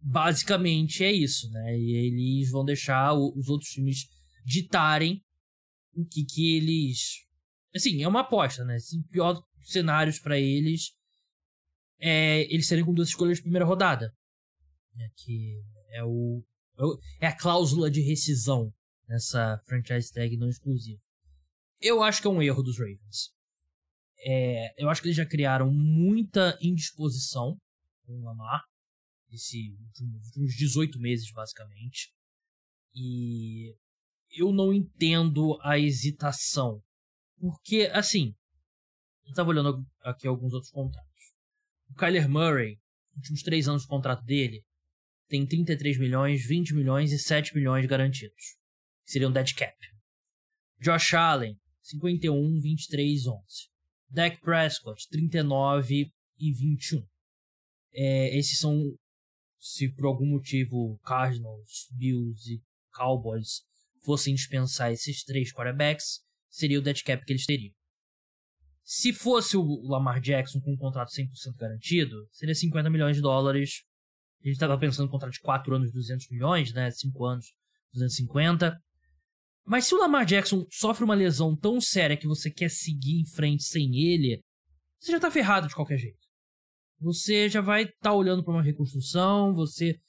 basicamente 0.00 1.04
é 1.04 1.12
isso, 1.12 1.50
né? 1.50 1.78
E 1.78 1.94
eles 1.94 2.50
vão 2.50 2.64
deixar 2.64 3.14
os 3.14 3.48
outros 3.48 3.70
times 3.70 4.08
ditarem 4.44 5.22
o 5.94 6.04
que 6.04 6.24
que 6.24 6.56
eles 6.56 7.22
assim, 7.74 8.02
é 8.02 8.08
uma 8.08 8.20
aposta, 8.20 8.64
né? 8.64 8.78
Se 8.78 9.02
pior 9.04 9.40
cenários 9.60 10.18
para 10.18 10.38
eles 10.38 10.92
é 12.00 12.42
eles 12.52 12.66
serem 12.66 12.84
com 12.84 12.92
duas 12.92 13.08
escolhas 13.08 13.36
de 13.36 13.42
primeira 13.42 13.64
rodada, 13.64 14.12
né? 14.94 15.08
que 15.16 15.62
é 15.90 16.02
o 16.04 16.42
é 17.20 17.26
a 17.28 17.36
cláusula 17.36 17.90
de 17.90 18.00
rescisão 18.00 18.72
nessa 19.08 19.58
franchise 19.66 20.12
tag 20.12 20.36
não 20.36 20.48
exclusiva. 20.48 21.00
Eu 21.80 22.02
acho 22.02 22.20
que 22.20 22.26
é 22.26 22.30
um 22.30 22.42
erro 22.42 22.62
dos 22.62 22.78
Ravens. 22.78 23.30
É, 24.24 24.82
eu 24.82 24.88
acho 24.88 25.02
que 25.02 25.08
eles 25.08 25.16
já 25.16 25.26
criaram 25.26 25.70
muita 25.70 26.56
indisposição 26.60 27.56
com 28.04 28.12
o 28.12 28.24
Lamar. 28.24 28.62
Esse, 29.30 29.76
uns 30.36 30.54
18 30.54 30.98
meses, 30.98 31.30
basicamente. 31.32 32.12
E 32.94 33.74
eu 34.30 34.52
não 34.52 34.72
entendo 34.72 35.58
a 35.62 35.78
hesitação. 35.78 36.82
Porque, 37.38 37.90
assim, 37.92 38.34
eu 39.24 39.34
tava 39.34 39.50
olhando 39.50 39.84
aqui 40.02 40.26
alguns 40.26 40.52
outros 40.52 40.70
contratos. 40.70 41.10
O 41.90 41.94
Kyler 41.94 42.28
Murray, 42.28 42.78
nos 43.08 43.16
últimos 43.18 43.42
três 43.42 43.68
anos 43.68 43.82
de 43.82 43.88
contrato 43.88 44.24
dele, 44.24 44.64
tem 45.28 45.46
33 45.46 45.98
milhões, 45.98 46.46
20 46.46 46.74
milhões 46.74 47.12
e 47.12 47.18
7 47.18 47.54
milhões 47.54 47.86
garantidos. 47.86 48.56
Que 49.04 49.12
seriam 49.12 49.32
dead 49.32 49.54
cap. 49.54 49.74
Josh 50.78 51.14
Allen, 51.14 51.58
51, 51.82 52.60
23, 52.60 53.26
11. 53.26 53.42
Dak 54.10 54.40
Prescott, 54.40 55.08
39 55.08 56.12
e 56.38 56.52
21. 56.52 57.06
É, 57.94 58.36
esses 58.36 58.58
são, 58.58 58.94
se 59.58 59.88
por 59.92 60.06
algum 60.06 60.26
motivo 60.26 60.98
Cardinals, 61.04 61.88
Bills 61.92 62.52
e 62.52 62.62
Cowboys 62.92 63.62
fossem 64.04 64.34
dispensar 64.34 64.92
esses 64.92 65.22
três 65.24 65.52
quarterbacks, 65.52 66.20
seria 66.50 66.78
o 66.78 66.82
dead 66.82 67.02
cap 67.02 67.24
que 67.24 67.32
eles 67.32 67.46
teriam. 67.46 67.72
Se 68.84 69.12
fosse 69.12 69.56
o 69.56 69.80
Lamar 69.88 70.20
Jackson 70.20 70.60
com 70.60 70.72
um 70.72 70.76
contrato 70.76 71.10
100% 71.10 71.56
garantido, 71.56 72.26
seria 72.32 72.54
50 72.54 72.90
milhões 72.90 73.16
de 73.16 73.22
dólares 73.22 73.84
a 74.42 74.48
gente 74.48 74.56
estava 74.56 74.76
pensando 74.76 75.06
em 75.06 75.10
contrato 75.10 75.32
de 75.32 75.40
4 75.40 75.76
anos, 75.76 75.92
200 75.92 76.28
milhões, 76.30 76.72
né? 76.72 76.90
5 76.90 77.24
anos, 77.24 77.46
250. 77.92 78.76
Mas 79.64 79.86
se 79.86 79.94
o 79.94 79.98
Lamar 79.98 80.26
Jackson 80.26 80.66
sofre 80.68 81.04
uma 81.04 81.14
lesão 81.14 81.56
tão 81.56 81.80
séria 81.80 82.16
que 82.16 82.26
você 82.26 82.50
quer 82.50 82.68
seguir 82.68 83.20
em 83.20 83.24
frente 83.24 83.62
sem 83.62 83.96
ele, 83.96 84.42
você 84.98 85.12
já 85.12 85.20
tá 85.20 85.30
ferrado 85.30 85.68
de 85.68 85.74
qualquer 85.74 85.96
jeito. 85.96 86.18
Você 87.02 87.48
já 87.48 87.60
vai 87.60 87.82
estar 87.82 87.96
tá 88.00 88.14
olhando 88.14 88.44
para 88.44 88.54
uma 88.54 88.62
reconstrução, 88.62 89.52
você 89.52 90.00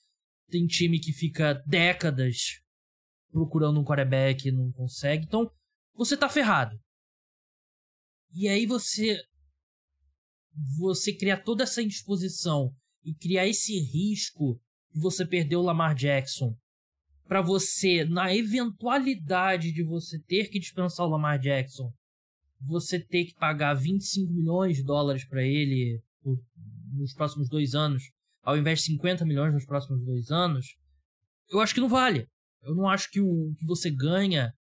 tem 0.50 0.68
time 0.68 1.00
que 1.00 1.12
fica 1.12 1.56
décadas 1.66 2.62
procurando 3.32 3.80
um 3.80 3.84
quarterback 3.84 4.48
e 4.48 4.52
não 4.52 4.72
consegue, 4.72 5.26
então 5.26 5.50
você 5.96 6.16
tá 6.16 6.30
ferrado. 6.30 6.80
E 8.32 8.48
aí 8.48 8.68
você 8.68 9.20
você 10.78 11.12
cria 11.12 11.36
toda 11.36 11.64
essa 11.64 11.82
indisposição 11.82 12.72
e 13.04 13.12
criar 13.12 13.48
esse 13.48 13.80
risco 13.80 14.62
de 14.94 15.00
você 15.00 15.26
perder 15.26 15.56
o 15.56 15.64
Lamar 15.64 15.96
Jackson 15.96 16.56
para 17.28 17.42
você, 17.42 18.06
na 18.06 18.36
eventualidade 18.36 19.72
de 19.72 19.84
você 19.84 20.20
ter 20.20 20.50
que 20.50 20.60
dispensar 20.60 21.08
o 21.08 21.10
Lamar 21.10 21.40
Jackson, 21.40 21.92
você 22.62 23.00
ter 23.00 23.26
que 23.26 23.34
pagar 23.34 23.74
25 23.74 24.32
milhões 24.32 24.78
de 24.78 24.84
dólares 24.84 25.26
para 25.26 25.44
ele 25.44 26.00
nos 26.94 27.14
próximos 27.14 27.50
dois 27.50 27.74
anos, 27.74 28.04
ao 28.42 28.58
invés 28.58 28.80
de 28.80 28.86
50 28.86 29.26
milhões 29.26 29.54
nos 29.54 29.66
próximos 29.66 30.04
dois 30.04 30.32
anos, 30.32 30.76
eu 31.50 31.60
acho 31.60 31.74
que 31.74 31.82
não 31.82 31.90
vale. 31.90 32.28
Eu 32.62 32.76
não 32.76 32.88
acho 32.88 33.10
que 33.10 33.20
o 33.20 33.54
que 33.58 33.66
você 33.66 33.92
ganha 33.92 34.54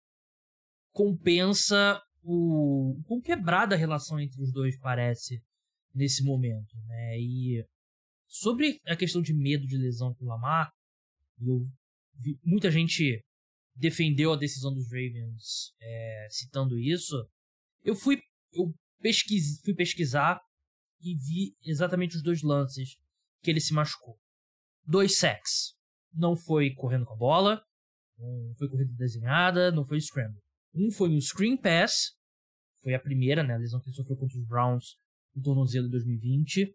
compensa 0.92 2.00
o, 2.22 3.00
o 3.08 3.20
quebrar 3.20 3.66
da 3.66 3.76
relação 3.76 4.18
entre 4.20 4.40
os 4.42 4.52
dois, 4.52 4.78
parece, 4.78 5.42
nesse 5.94 6.24
momento. 6.24 6.76
Né? 6.88 7.18
E 7.18 7.64
Sobre 8.32 8.80
a 8.86 8.96
questão 8.96 9.20
de 9.20 9.34
medo 9.34 9.66
de 9.66 9.76
lesão 9.76 10.14
com 10.14 10.24
o 10.24 10.28
Lamar, 10.28 10.72
eu 11.38 11.62
vi, 12.14 12.38
muita 12.42 12.70
gente 12.70 13.22
defendeu 13.76 14.32
a 14.32 14.38
decisão 14.38 14.72
dos 14.72 14.86
Ravens 14.86 15.74
é, 15.78 16.28
citando 16.30 16.78
isso. 16.78 17.14
Eu 17.84 17.94
fui, 17.94 18.18
eu 18.54 18.72
pesquis, 19.02 19.60
fui 19.62 19.74
pesquisar 19.74 20.40
e 21.02 21.14
vi 21.16 21.56
exatamente 21.64 22.16
os 22.16 22.22
dois 22.22 22.42
lances 22.42 22.96
que 23.42 23.50
ele 23.50 23.60
se 23.60 23.74
machucou. 23.74 24.18
Dois 24.86 25.18
sacks. 25.18 25.74
Não 26.14 26.36
foi 26.36 26.70
correndo 26.74 27.06
com 27.06 27.14
a 27.14 27.16
bola, 27.16 27.62
não 28.18 28.54
foi 28.56 28.68
corrida 28.68 28.92
desenhada, 28.94 29.72
não 29.72 29.84
foi 29.84 30.00
scramble. 30.00 30.40
Um 30.74 30.90
foi 30.90 31.10
um 31.10 31.20
screen 31.20 31.56
pass, 31.56 32.12
foi 32.82 32.94
a 32.94 33.00
primeira, 33.00 33.42
né, 33.42 33.54
a 33.54 33.58
lesão 33.58 33.80
que 33.80 33.88
ele 33.88 33.96
sofreu 33.96 34.16
contra 34.16 34.38
os 34.38 34.46
Browns 34.46 34.96
no 35.34 35.42
tornozelo 35.42 35.86
de 35.86 35.92
2020. 35.92 36.74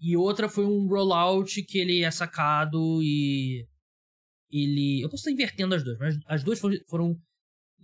E 0.00 0.16
outra 0.16 0.48
foi 0.48 0.64
um 0.64 0.86
rollout 0.86 1.62
que 1.64 1.78
ele 1.78 2.02
é 2.02 2.10
sacado 2.10 3.02
e. 3.02 3.66
Ele. 4.50 5.02
Eu 5.02 5.08
posso 5.08 5.22
estar 5.22 5.30
invertendo 5.30 5.74
as 5.74 5.84
duas, 5.84 5.98
mas 5.98 6.18
as 6.26 6.42
duas 6.42 6.58
foram 6.88 7.20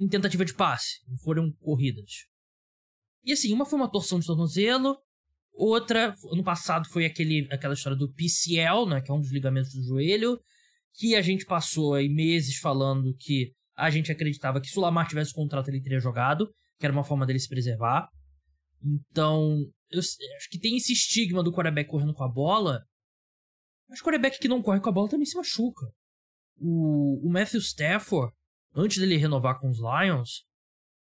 em 0.01 0.09
tentativa 0.09 0.45
de 0.45 0.55
passe, 0.55 1.01
não 1.07 1.17
foram 1.19 1.53
corridas. 1.61 2.27
E 3.23 3.33
assim, 3.33 3.53
uma 3.53 3.67
foi 3.67 3.79
uma 3.79 3.91
torção 3.91 4.19
de 4.19 4.27
tornozelo, 4.27 4.97
outra, 5.57 6.15
ano 6.31 6.45
passado, 6.45 6.89
foi 6.89 7.07
aquele, 7.07 7.49
aquela 7.51 7.75
história 7.75 7.97
do 7.97 8.13
PCL, 8.13 8.87
né, 8.87 9.01
que 9.01 9.11
é 9.11 9.15
um 9.15 9.21
dos 9.21 9.33
ligamentos 9.33 9.73
do 9.73 9.83
joelho, 9.83 10.39
que 10.95 11.15
a 11.15 11.23
gente 11.23 11.45
passou 11.45 11.95
aí 11.95 12.09
meses 12.09 12.57
falando 12.57 13.15
que 13.19 13.53
a 13.77 13.91
gente 13.91 14.13
acreditava 14.13 14.61
que 14.61 14.69
se 14.69 14.79
o 14.79 14.83
Lamar 14.83 15.09
tivesse 15.09 15.33
contrato 15.33 15.69
ele 15.69 15.83
teria 15.83 15.99
jogado, 15.99 16.49
que 16.79 16.87
era 16.87 16.93
uma 16.93 17.05
forma 17.05 17.27
dele 17.27 17.39
se 17.39 17.49
preservar. 17.49 18.09
Então, 18.83 19.65
eu 19.91 20.01
acho 20.01 20.49
que 20.51 20.59
tem 20.59 20.77
esse 20.77 20.93
estigma 20.93 21.43
do 21.43 21.53
quarterback 21.53 21.89
correndo 21.89 22.15
com 22.15 22.25
a 22.25 22.29
bola, 22.29 22.83
mas 23.89 24.01
o 24.01 24.03
quarterback 24.03 24.39
que 24.39 24.49
não 24.49 24.63
corre 24.63 24.81
com 24.81 24.89
a 24.89 24.93
bola 24.93 25.09
também 25.09 25.27
se 25.27 25.37
machuca. 25.37 25.87
O, 26.59 27.27
o 27.27 27.31
Matthew 27.31 27.61
Stafford, 27.61 28.33
antes 28.75 28.99
dele 28.99 29.17
renovar 29.17 29.59
com 29.61 29.69
os 29.69 29.79
Lions, 29.79 30.45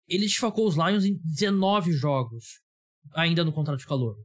ele 0.07 0.25
desfalcou 0.25 0.67
os 0.67 0.75
Lions 0.75 1.05
em 1.05 1.17
19 1.23 1.93
jogos, 1.93 2.61
ainda 3.13 3.43
no 3.43 3.53
contrato 3.53 3.79
de 3.79 3.87
calor. 3.87 4.15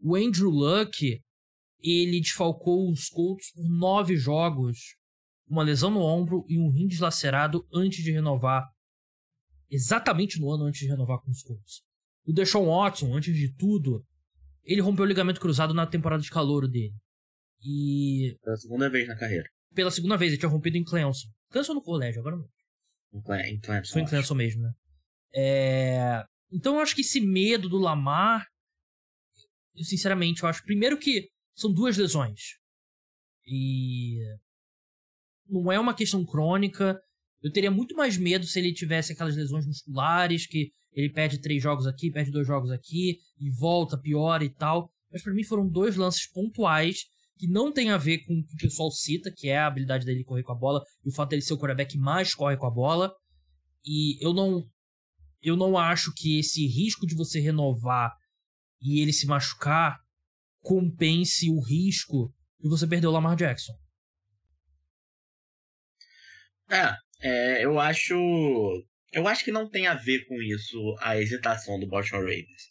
O 0.00 0.14
Andrew 0.16 0.50
Luck, 0.50 1.20
ele 1.80 2.20
desfalcou 2.20 2.90
os 2.90 3.08
Colts 3.08 3.52
por 3.52 3.68
9 3.68 4.16
jogos, 4.16 4.96
uma 5.46 5.62
lesão 5.62 5.90
no 5.90 6.00
ombro 6.00 6.44
e 6.48 6.58
um 6.58 6.70
rim 6.70 6.86
deslacerado 6.86 7.66
antes 7.72 8.02
de 8.02 8.12
renovar. 8.12 8.64
Exatamente 9.70 10.40
no 10.40 10.50
ano 10.50 10.64
antes 10.64 10.80
de 10.80 10.88
renovar 10.88 11.20
com 11.20 11.30
os 11.30 11.42
Colts. 11.42 11.82
O 12.24 12.32
Deshaun 12.32 12.66
Watson, 12.66 13.14
antes 13.14 13.34
de 13.34 13.52
tudo, 13.54 14.04
ele 14.62 14.80
rompeu 14.80 15.04
o 15.04 15.08
ligamento 15.08 15.40
cruzado 15.40 15.72
na 15.72 15.86
temporada 15.86 16.22
de 16.22 16.30
calor 16.30 16.68
dele. 16.68 16.94
E. 17.64 18.36
Pela 18.42 18.56
segunda 18.56 18.90
vez 18.90 19.08
na 19.08 19.16
carreira. 19.16 19.48
Pela 19.74 19.90
segunda 19.90 20.16
vez, 20.16 20.32
ele 20.32 20.38
tinha 20.38 20.50
rompido 20.50 20.76
em 20.76 20.84
Clemson. 20.84 21.28
Clemson 21.50 21.74
no 21.74 21.82
colégio, 21.82 22.20
agora 22.20 22.36
não. 22.36 22.48
Em 23.14 23.58
Clemson. 23.58 23.92
Foi 23.92 24.02
em 24.02 24.06
Clemson 24.06 24.34
mesmo, 24.34 24.62
né? 24.62 24.72
É... 25.34 26.24
Então 26.52 26.76
eu 26.76 26.80
acho 26.80 26.94
que 26.94 27.00
esse 27.00 27.20
medo 27.20 27.68
do 27.68 27.78
Lamar. 27.78 28.46
Eu, 29.78 29.84
sinceramente, 29.84 30.42
eu 30.42 30.48
acho. 30.48 30.64
Primeiro 30.64 30.98
que 30.98 31.28
são 31.54 31.72
duas 31.72 31.96
lesões. 31.96 32.56
E. 33.46 34.18
Não 35.48 35.72
é 35.72 35.78
uma 35.78 35.94
questão 35.94 36.24
crônica. 36.24 37.00
Eu 37.42 37.52
teria 37.52 37.70
muito 37.70 37.94
mais 37.94 38.18
medo 38.18 38.44
se 38.44 38.58
ele 38.58 38.74
tivesse 38.74 39.12
aquelas 39.12 39.36
lesões 39.36 39.64
musculares 39.64 40.46
que 40.46 40.70
ele 40.92 41.10
perde 41.10 41.40
três 41.40 41.62
jogos 41.62 41.86
aqui, 41.86 42.10
perde 42.10 42.30
dois 42.30 42.46
jogos 42.46 42.70
aqui, 42.70 43.18
e 43.38 43.50
volta, 43.50 43.96
piora 43.96 44.44
e 44.44 44.50
tal. 44.50 44.90
Mas 45.10 45.22
para 45.22 45.32
mim 45.32 45.44
foram 45.44 45.68
dois 45.68 45.96
lances 45.96 46.28
pontuais 46.30 47.04
que 47.38 47.46
não 47.46 47.72
tem 47.72 47.90
a 47.90 47.96
ver 47.96 48.18
com 48.26 48.34
o 48.34 48.44
que 48.44 48.54
o 48.54 48.68
pessoal 48.68 48.90
cita, 48.90 49.32
que 49.34 49.48
é 49.48 49.56
a 49.56 49.68
habilidade 49.68 50.04
dele 50.04 50.24
correr 50.24 50.42
com 50.42 50.52
a 50.52 50.58
bola 50.58 50.82
e 51.04 51.08
o 51.08 51.12
fato 51.12 51.30
dele 51.30 51.42
ser 51.42 51.54
o 51.54 51.58
quarterback 51.58 51.92
que 51.92 51.98
mais 51.98 52.34
corre 52.34 52.56
com 52.56 52.66
a 52.66 52.70
bola. 52.70 53.12
E 53.86 54.22
eu 54.22 54.34
não 54.34 54.68
eu 55.40 55.56
não 55.56 55.78
acho 55.78 56.12
que 56.14 56.40
esse 56.40 56.66
risco 56.66 57.06
de 57.06 57.14
você 57.14 57.38
renovar 57.38 58.12
e 58.80 59.00
ele 59.00 59.12
se 59.12 59.26
machucar 59.26 59.98
compense 60.60 61.50
o 61.50 61.60
risco 61.60 62.34
de 62.60 62.68
você 62.68 62.86
perder 62.86 63.06
o 63.06 63.10
Lamar 63.10 63.36
Jackson. 63.36 63.72
É, 66.70 66.94
é 67.22 67.64
eu 67.64 67.78
acho 67.78 68.14
eu 69.12 69.26
acho 69.26 69.44
que 69.44 69.52
não 69.52 69.68
tem 69.68 69.86
a 69.86 69.94
ver 69.94 70.26
com 70.26 70.40
isso 70.42 70.96
a 71.00 71.16
hesitação 71.18 71.78
do 71.78 71.88
Baltimore 71.88 72.22
Ravens. 72.22 72.70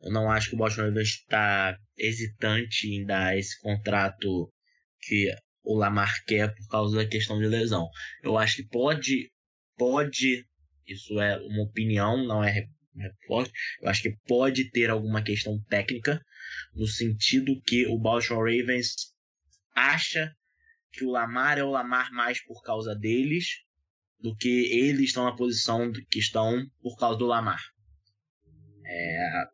Eu 0.00 0.12
não 0.12 0.30
acho 0.30 0.50
que 0.50 0.54
o 0.54 0.58
Baltimore 0.58 0.88
Ravens 0.88 1.08
está 1.08 1.76
hesitante 1.96 2.88
em 2.88 3.04
dar 3.04 3.36
esse 3.36 3.60
contrato 3.60 4.52
que 5.00 5.34
o 5.64 5.76
Lamar 5.76 6.12
quer 6.24 6.54
por 6.54 6.68
causa 6.68 6.96
da 6.96 7.08
questão 7.08 7.38
de 7.38 7.46
lesão. 7.46 7.88
Eu 8.22 8.38
acho 8.38 8.56
que 8.56 8.68
pode, 8.68 9.30
pode 9.76 10.44
Isso 10.86 11.20
é 11.20 11.36
uma 11.38 11.64
opinião, 11.64 12.24
não 12.24 12.44
é 12.44 12.52
forte. 13.26 13.52
Eu 13.80 13.88
acho 13.88 14.02
que 14.02 14.16
pode 14.26 14.70
ter 14.70 14.90
alguma 14.90 15.22
questão 15.22 15.58
técnica, 15.68 16.20
no 16.74 16.86
sentido 16.86 17.60
que 17.62 17.86
o 17.86 17.98
Baltimore 17.98 18.44
Ravens 18.44 18.94
acha 19.74 20.34
que 20.92 21.04
o 21.04 21.10
Lamar 21.10 21.58
é 21.58 21.64
o 21.64 21.70
Lamar 21.70 22.10
mais 22.12 22.42
por 22.44 22.62
causa 22.62 22.94
deles 22.94 23.46
do 24.18 24.34
que 24.34 24.72
eles 24.72 25.06
estão 25.06 25.24
na 25.24 25.36
posição 25.36 25.92
que 26.10 26.18
estão 26.18 26.64
por 26.80 26.96
causa 26.96 27.18
do 27.18 27.26
Lamar. 27.26 27.60
É, 28.84 29.44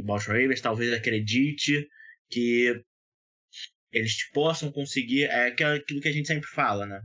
o 0.00 0.04
Baltimore 0.04 0.40
Ravens 0.40 0.60
talvez 0.60 0.92
acredite 0.92 1.86
que 2.30 2.82
eles 3.92 4.28
possam 4.30 4.70
conseguir 4.70 5.24
é 5.24 5.48
aquilo 5.48 6.00
que 6.00 6.08
a 6.08 6.12
gente 6.12 6.28
sempre 6.28 6.48
fala, 6.48 6.86
né? 6.86 7.00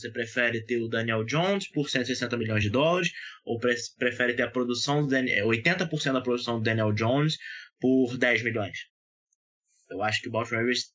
Você 0.00 0.10
prefere 0.10 0.64
ter 0.64 0.78
o 0.78 0.88
Daniel 0.88 1.24
Jones 1.24 1.68
por 1.68 1.90
160 1.90 2.36
milhões 2.36 2.62
de 2.62 2.70
dólares 2.70 3.12
ou 3.44 3.58
pre 3.58 3.74
prefere 3.98 4.34
ter 4.34 4.42
a 4.42 4.50
produção 4.50 5.06
do 5.06 5.14
80% 5.14 6.06
é, 6.06 6.12
da 6.12 6.20
produção 6.20 6.58
do 6.58 6.64
Daniel 6.64 6.92
Jones 6.92 7.36
por 7.78 8.16
10 8.16 8.42
milhões? 8.42 8.78
Eu 9.90 10.02
acho 10.02 10.22
que 10.22 10.28
o 10.28 10.30
Baltimore 10.30 10.60
Ravens 10.60 10.94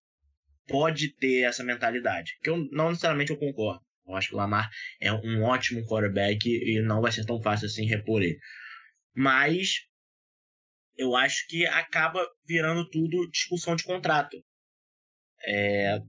pode 0.68 1.16
ter 1.16 1.42
essa 1.42 1.64
mentalidade, 1.64 2.38
que 2.42 2.50
eu 2.50 2.58
não 2.72 2.90
necessariamente 2.90 3.32
eu 3.32 3.38
concordo. 3.38 3.84
Eu 4.08 4.16
acho 4.16 4.30
que 4.30 4.36
o 4.36 4.38
Lamar 4.38 4.70
é 5.00 5.12
um 5.12 5.44
ótimo 5.44 5.86
quarterback 5.86 6.48
e 6.48 6.82
não 6.82 7.02
vai 7.02 7.12
ser 7.12 7.26
tão 7.26 7.42
fácil 7.42 7.68
assim 7.68 7.86
repor 7.86 8.22
ele. 8.22 8.38
Mas 9.14 9.82
eu 10.98 11.16
acho 11.16 11.48
que 11.48 11.66
acaba 11.66 12.26
virando 12.46 12.88
tudo 12.90 13.30
discussão 13.30 13.76
de 13.76 13.84
contrato. 13.84 14.38
É, 15.48 16.00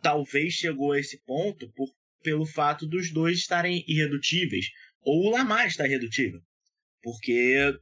talvez 0.00 0.54
chegou 0.54 0.92
a 0.92 0.98
esse 0.98 1.22
ponto 1.24 1.70
por, 1.72 1.88
pelo 2.22 2.46
fato 2.46 2.86
dos 2.86 3.12
dois 3.12 3.38
estarem 3.38 3.84
irredutíveis. 3.86 4.66
Ou 5.02 5.26
o 5.26 5.30
Lamar 5.30 5.66
está 5.66 5.86
irredutível. 5.86 6.40
Porque 7.02 7.74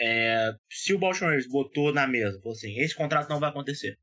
é, 0.00 0.52
se 0.70 0.94
o 0.94 0.98
Baltimore 0.98 1.38
botou 1.48 1.92
na 1.92 2.06
mesa, 2.06 2.38
falou 2.40 2.56
assim, 2.56 2.78
esse 2.78 2.94
contrato 2.94 3.28
não 3.28 3.40
vai 3.40 3.50
acontecer. 3.50 3.96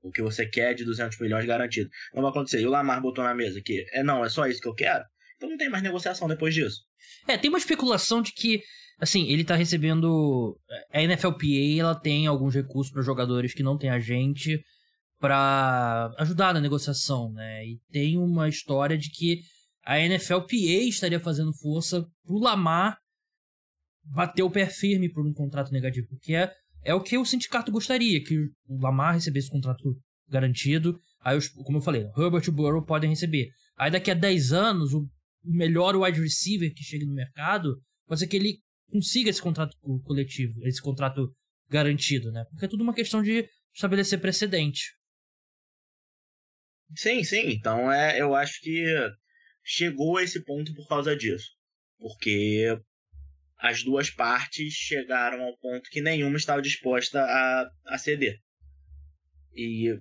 O 0.00 0.12
que 0.12 0.22
você 0.22 0.46
quer 0.46 0.74
de 0.74 0.84
200 0.84 1.18
milhões 1.18 1.44
garantido. 1.44 1.90
Não 2.14 2.22
vai 2.22 2.30
acontecer. 2.30 2.60
E 2.60 2.66
o 2.66 2.70
Lamar 2.70 3.00
botou 3.02 3.24
na 3.24 3.34
mesa 3.34 3.60
que, 3.60 3.84
é 3.92 4.02
não, 4.02 4.24
é 4.24 4.28
só 4.28 4.46
isso 4.46 4.60
que 4.60 4.68
eu 4.68 4.74
quero. 4.74 5.04
Então 5.36 5.50
não 5.50 5.56
tem 5.56 5.68
mais 5.68 5.82
negociação 5.82 6.28
depois 6.28 6.54
disso. 6.54 6.82
É, 7.26 7.36
tem 7.36 7.48
uma 7.48 7.58
especulação 7.58 8.22
de 8.22 8.32
que, 8.32 8.62
assim, 9.00 9.28
ele 9.28 9.44
tá 9.44 9.56
recebendo. 9.56 10.58
A 10.92 11.02
NFLPA 11.02 11.80
ela 11.80 11.94
tem 11.94 12.26
alguns 12.26 12.54
recursos 12.54 12.92
para 12.92 13.02
jogadores 13.02 13.54
que 13.54 13.62
não 13.62 13.78
tem 13.78 13.90
agente 13.90 14.62
para 15.18 16.14
ajudar 16.18 16.54
na 16.54 16.60
negociação, 16.60 17.32
né? 17.32 17.66
E 17.66 17.80
tem 17.90 18.16
uma 18.16 18.48
história 18.48 18.96
de 18.96 19.10
que 19.10 19.40
a 19.84 19.98
NFLPA 19.98 20.84
estaria 20.88 21.18
fazendo 21.18 21.52
força 21.54 22.06
pro 22.24 22.38
Lamar 22.38 22.98
bater 24.04 24.42
o 24.42 24.50
pé 24.50 24.66
firme 24.66 25.10
por 25.10 25.26
um 25.26 25.32
contrato 25.32 25.72
negativo, 25.72 26.06
porque 26.08 26.34
é, 26.34 26.50
é 26.84 26.94
o 26.94 27.00
que 27.00 27.18
o 27.18 27.24
sindicato 27.24 27.72
gostaria, 27.72 28.22
que 28.22 28.38
o 28.66 28.80
Lamar 28.80 29.14
recebesse 29.14 29.50
contrato 29.50 29.96
garantido. 30.28 30.98
Aí, 31.20 31.36
os, 31.36 31.48
como 31.48 31.78
eu 31.78 31.82
falei, 31.82 32.06
Herbert 32.16 32.44
e 32.46 32.50
Burrow 32.50 32.84
podem 32.84 33.10
receber. 33.10 33.48
Aí 33.76 33.90
daqui 33.90 34.10
a 34.10 34.14
10 34.14 34.52
anos, 34.52 34.92
o 34.92 35.08
melhor 35.44 35.96
wide 35.96 36.20
receiver 36.20 36.72
que 36.74 36.82
chega 36.82 37.04
no 37.04 37.14
mercado, 37.14 37.80
pode 38.06 38.20
ser 38.20 38.26
que 38.26 38.36
ele 38.36 38.58
consiga 38.90 39.30
esse 39.30 39.42
contrato 39.42 39.76
coletivo, 40.04 40.66
esse 40.66 40.80
contrato 40.80 41.32
garantido, 41.68 42.30
né? 42.32 42.44
Porque 42.50 42.64
é 42.64 42.68
tudo 42.68 42.82
uma 42.82 42.94
questão 42.94 43.22
de 43.22 43.46
estabelecer 43.74 44.20
precedente. 44.20 44.97
Sim, 46.94 47.22
sim. 47.24 47.50
Então 47.50 47.90
é, 47.90 48.20
eu 48.20 48.34
acho 48.34 48.60
que 48.60 48.84
chegou 49.62 50.16
a 50.16 50.22
esse 50.22 50.44
ponto 50.44 50.74
por 50.74 50.88
causa 50.88 51.16
disso. 51.16 51.50
Porque 51.98 52.78
as 53.58 53.82
duas 53.82 54.08
partes 54.08 54.72
chegaram 54.72 55.42
ao 55.42 55.56
ponto 55.58 55.90
que 55.90 56.00
nenhuma 56.00 56.36
estava 56.36 56.62
disposta 56.62 57.20
a, 57.20 57.70
a 57.86 57.98
ceder. 57.98 58.38
E 59.52 59.98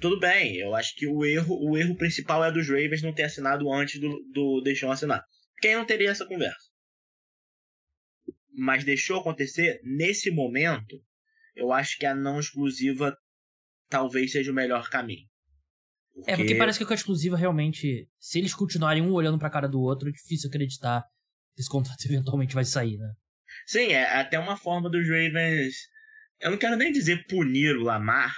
tudo 0.00 0.18
bem, 0.18 0.56
eu 0.56 0.74
acho 0.74 0.94
que 0.96 1.06
o 1.06 1.24
erro, 1.24 1.70
o 1.70 1.76
erro 1.76 1.96
principal 1.96 2.44
é 2.44 2.50
dos 2.50 2.68
Ravens 2.68 3.02
não 3.02 3.14
ter 3.14 3.24
assinado 3.24 3.70
antes 3.70 4.00
do, 4.00 4.20
do 4.32 4.60
deixou 4.62 4.90
assinar. 4.90 5.22
Quem 5.60 5.76
não 5.76 5.86
teria 5.86 6.10
essa 6.10 6.26
conversa? 6.26 6.70
Mas 8.52 8.84
deixou 8.84 9.20
acontecer 9.20 9.80
nesse 9.82 10.30
momento, 10.30 11.02
eu 11.54 11.72
acho 11.72 11.98
que 11.98 12.06
a 12.06 12.14
não 12.14 12.40
exclusiva 12.40 13.16
talvez 13.88 14.32
seja 14.32 14.50
o 14.50 14.54
melhor 14.54 14.88
caminho. 14.88 15.28
Porque... 16.14 16.30
É, 16.30 16.36
porque 16.36 16.54
parece 16.54 16.78
que 16.78 16.86
com 16.86 16.92
a 16.92 16.96
exclusiva 16.96 17.36
realmente, 17.36 18.08
se 18.18 18.38
eles 18.38 18.54
continuarem 18.54 19.02
um 19.02 19.12
olhando 19.12 19.38
pra 19.38 19.50
cara 19.50 19.68
do 19.68 19.80
outro, 19.80 20.08
é 20.08 20.12
difícil 20.12 20.48
acreditar 20.48 21.04
que 21.54 21.60
esse 21.60 21.68
contrato 21.68 22.02
eventualmente 22.06 22.54
vai 22.54 22.64
sair, 22.64 22.96
né? 22.96 23.12
Sim, 23.66 23.92
é 23.92 24.04
até 24.18 24.38
uma 24.38 24.56
forma 24.56 24.88
dos 24.88 25.08
Ravens. 25.08 25.74
Eu 26.40 26.50
não 26.50 26.58
quero 26.58 26.76
nem 26.76 26.92
dizer 26.92 27.26
punir 27.26 27.76
o 27.76 27.82
Lamar, 27.82 28.32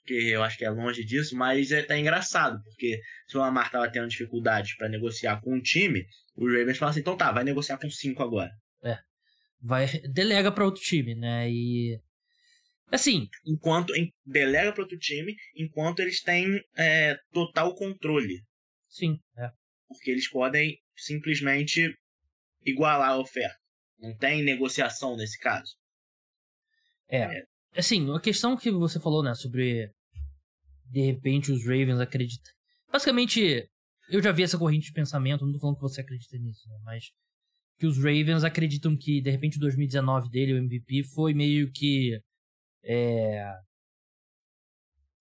porque 0.00 0.14
eu 0.14 0.42
acho 0.42 0.58
que 0.58 0.64
é 0.64 0.70
longe 0.70 1.04
disso, 1.04 1.36
mas 1.36 1.72
é 1.72 1.80
até 1.80 1.98
engraçado, 1.98 2.62
porque 2.62 3.00
se 3.26 3.36
o 3.36 3.40
Lamar 3.40 3.70
tava 3.70 3.90
tendo 3.90 4.08
dificuldades 4.08 4.76
para 4.76 4.88
negociar 4.88 5.40
com 5.40 5.54
um 5.54 5.60
time, 5.60 6.04
os 6.36 6.52
Ravens 6.52 6.78
falam 6.78 6.90
assim: 6.90 7.00
então 7.00 7.16
tá, 7.16 7.32
vai 7.32 7.44
negociar 7.44 7.78
com 7.78 7.90
cinco 7.90 8.22
agora. 8.22 8.50
É. 8.82 8.98
Vai, 9.60 9.86
delega 10.12 10.52
para 10.52 10.64
outro 10.64 10.82
time, 10.82 11.14
né? 11.14 11.50
E 11.50 12.00
Assim. 12.94 13.28
Enquanto 13.44 13.92
em, 13.96 14.12
delega 14.24 14.72
para 14.72 14.84
outro 14.84 14.96
time, 14.98 15.34
enquanto 15.56 15.98
eles 15.98 16.22
têm 16.22 16.60
é, 16.76 17.16
total 17.32 17.74
controle. 17.74 18.40
Sim, 18.88 19.18
é. 19.36 19.50
Porque 19.88 20.12
eles 20.12 20.30
podem 20.30 20.78
simplesmente 20.96 21.92
igualar 22.64 23.10
a 23.10 23.18
oferta. 23.18 23.56
Não 23.98 24.16
tem 24.16 24.44
negociação 24.44 25.16
nesse 25.16 25.36
caso. 25.40 25.74
É. 27.08 27.22
é. 27.22 27.44
Assim, 27.76 28.14
a 28.14 28.20
questão 28.20 28.56
que 28.56 28.70
você 28.70 29.00
falou, 29.00 29.24
né, 29.24 29.34
sobre 29.34 29.90
de 30.84 31.00
repente 31.00 31.50
os 31.50 31.64
Ravens 31.64 31.98
acreditam. 31.98 32.52
Basicamente, 32.92 33.68
eu 34.08 34.22
já 34.22 34.30
vi 34.30 34.44
essa 34.44 34.56
corrente 34.56 34.86
de 34.86 34.92
pensamento, 34.92 35.44
não 35.44 35.52
tô 35.52 35.58
falando 35.58 35.76
que 35.76 35.82
você 35.82 36.00
acredita 36.00 36.38
nisso, 36.38 36.68
né, 36.68 36.78
mas 36.84 37.06
que 37.76 37.86
os 37.86 37.96
Ravens 37.96 38.44
acreditam 38.44 38.96
que 38.96 39.20
de 39.20 39.30
repente 39.30 39.56
o 39.56 39.60
2019 39.60 40.30
dele, 40.30 40.52
o 40.52 40.58
MVP, 40.58 41.02
foi 41.12 41.34
meio 41.34 41.72
que 41.72 42.20
é... 42.84 43.44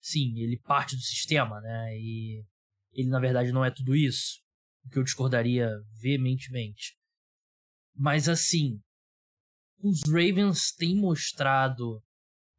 Sim, 0.02 0.38
ele 0.38 0.60
parte 0.60 0.96
do 0.96 1.02
sistema, 1.02 1.62
né? 1.62 1.98
E 1.98 2.44
ele, 2.92 3.10
na 3.10 3.20
verdade, 3.20 3.52
não 3.52 3.64
é 3.64 3.72
tudo 3.72 3.96
isso. 3.96 4.42
O 4.86 4.90
que 4.90 5.00
eu 5.00 5.04
discordaria 5.04 5.70
veementemente. 6.02 6.98
Mas, 7.96 8.28
assim, 8.28 8.80
os 9.80 10.02
Ravens 10.08 10.72
têm 10.72 10.96
mostrado 10.96 12.02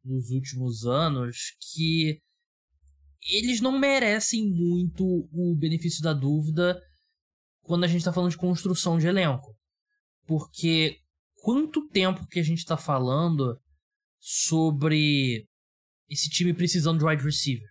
nos 0.03 0.29
últimos 0.29 0.85
anos 0.85 1.55
que 1.73 2.19
eles 3.21 3.59
não 3.59 3.77
merecem 3.77 4.47
muito 4.47 5.03
o 5.31 5.55
benefício 5.57 6.01
da 6.01 6.13
dúvida 6.13 6.79
quando 7.61 7.83
a 7.83 7.87
gente 7.87 7.99
está 7.99 8.13
falando 8.13 8.31
de 8.31 8.37
construção 8.37 8.99
de 8.99 9.07
elenco. 9.07 9.55
Porque 10.27 10.99
quanto 11.41 11.87
tempo 11.89 12.27
que 12.27 12.39
a 12.39 12.43
gente 12.43 12.59
está 12.59 12.77
falando 12.77 13.59
sobre 14.27 15.45
esse 16.09 16.27
time 16.29 16.51
precisando 16.51 16.97
de 16.97 17.05
wide 17.05 17.23
receiver. 17.23 17.67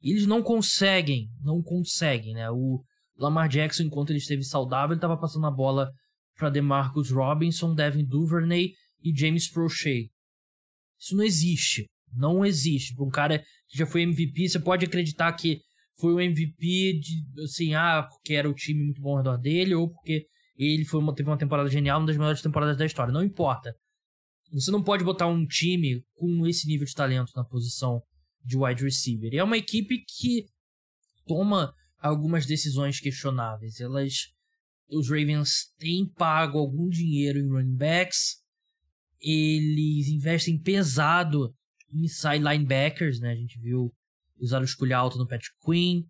Eles 0.00 0.26
não 0.26 0.44
conseguem, 0.44 1.28
não 1.42 1.60
conseguem, 1.60 2.34
né? 2.34 2.48
O 2.52 2.84
Lamar 3.16 3.48
Jackson, 3.48 3.82
enquanto 3.82 4.10
ele 4.10 4.20
esteve 4.20 4.44
saudável, 4.44 4.92
ele 4.92 4.98
estava 4.98 5.18
passando 5.18 5.48
a 5.48 5.50
bola 5.50 5.90
para 6.36 6.50
DeMarcus 6.50 7.10
Robinson, 7.10 7.74
Devin 7.74 8.04
Duvernay 8.04 8.74
e 9.02 9.12
James 9.12 9.50
Prochet. 9.50 10.08
Isso 11.00 11.16
não 11.16 11.24
existe. 11.24 11.86
Não 12.14 12.44
existe. 12.46 12.94
Para 12.94 13.04
um 13.04 13.10
cara 13.10 13.38
que 13.68 13.76
já 13.76 13.84
foi 13.84 14.02
MVP, 14.02 14.48
você 14.48 14.60
pode 14.60 14.84
acreditar 14.84 15.32
que 15.32 15.58
foi 15.98 16.14
o 16.14 16.20
MVP 16.20 17.00
de, 17.00 17.42
assim, 17.42 17.74
ah, 17.74 18.06
porque 18.08 18.34
era 18.34 18.48
o 18.48 18.54
time 18.54 18.84
muito 18.84 19.02
bom 19.02 19.10
ao 19.10 19.16
redor 19.16 19.36
dele, 19.36 19.74
ou 19.74 19.90
porque 19.90 20.26
ele 20.56 20.84
foi 20.84 21.00
uma, 21.00 21.12
teve 21.12 21.28
uma 21.28 21.36
temporada 21.36 21.68
genial, 21.68 21.98
uma 21.98 22.06
das 22.06 22.16
melhores 22.16 22.40
temporadas 22.40 22.76
da 22.76 22.86
história. 22.86 23.12
Não 23.12 23.24
importa. 23.24 23.74
Você 24.52 24.70
não 24.70 24.82
pode 24.82 25.04
botar 25.04 25.26
um 25.26 25.46
time 25.46 26.04
com 26.14 26.46
esse 26.46 26.66
nível 26.66 26.86
de 26.86 26.94
talento 26.94 27.32
na 27.36 27.44
posição 27.44 28.02
de 28.44 28.56
wide 28.56 28.82
receiver. 28.82 29.32
E 29.32 29.38
é 29.38 29.44
uma 29.44 29.58
equipe 29.58 30.04
que 30.06 30.46
toma 31.26 31.74
algumas 31.98 32.46
decisões 32.46 32.98
questionáveis. 32.98 33.80
Elas, 33.80 34.32
os 34.88 35.08
Ravens 35.08 35.72
têm 35.78 36.06
pago 36.06 36.58
algum 36.58 36.88
dinheiro 36.88 37.38
em 37.38 37.48
running 37.48 37.76
backs. 37.76 38.38
Eles 39.20 40.08
investem 40.08 40.58
pesado 40.58 41.54
em 41.92 42.04
inside 42.04 42.38
linebackers, 42.38 43.20
né? 43.20 43.32
A 43.32 43.36
gente 43.36 43.58
viu 43.58 43.92
usaram 44.40 44.62
o 44.62 44.64
escolha 44.64 44.96
alto 44.96 45.18
no 45.18 45.26
Pat 45.26 45.42
Quinn. 45.64 46.04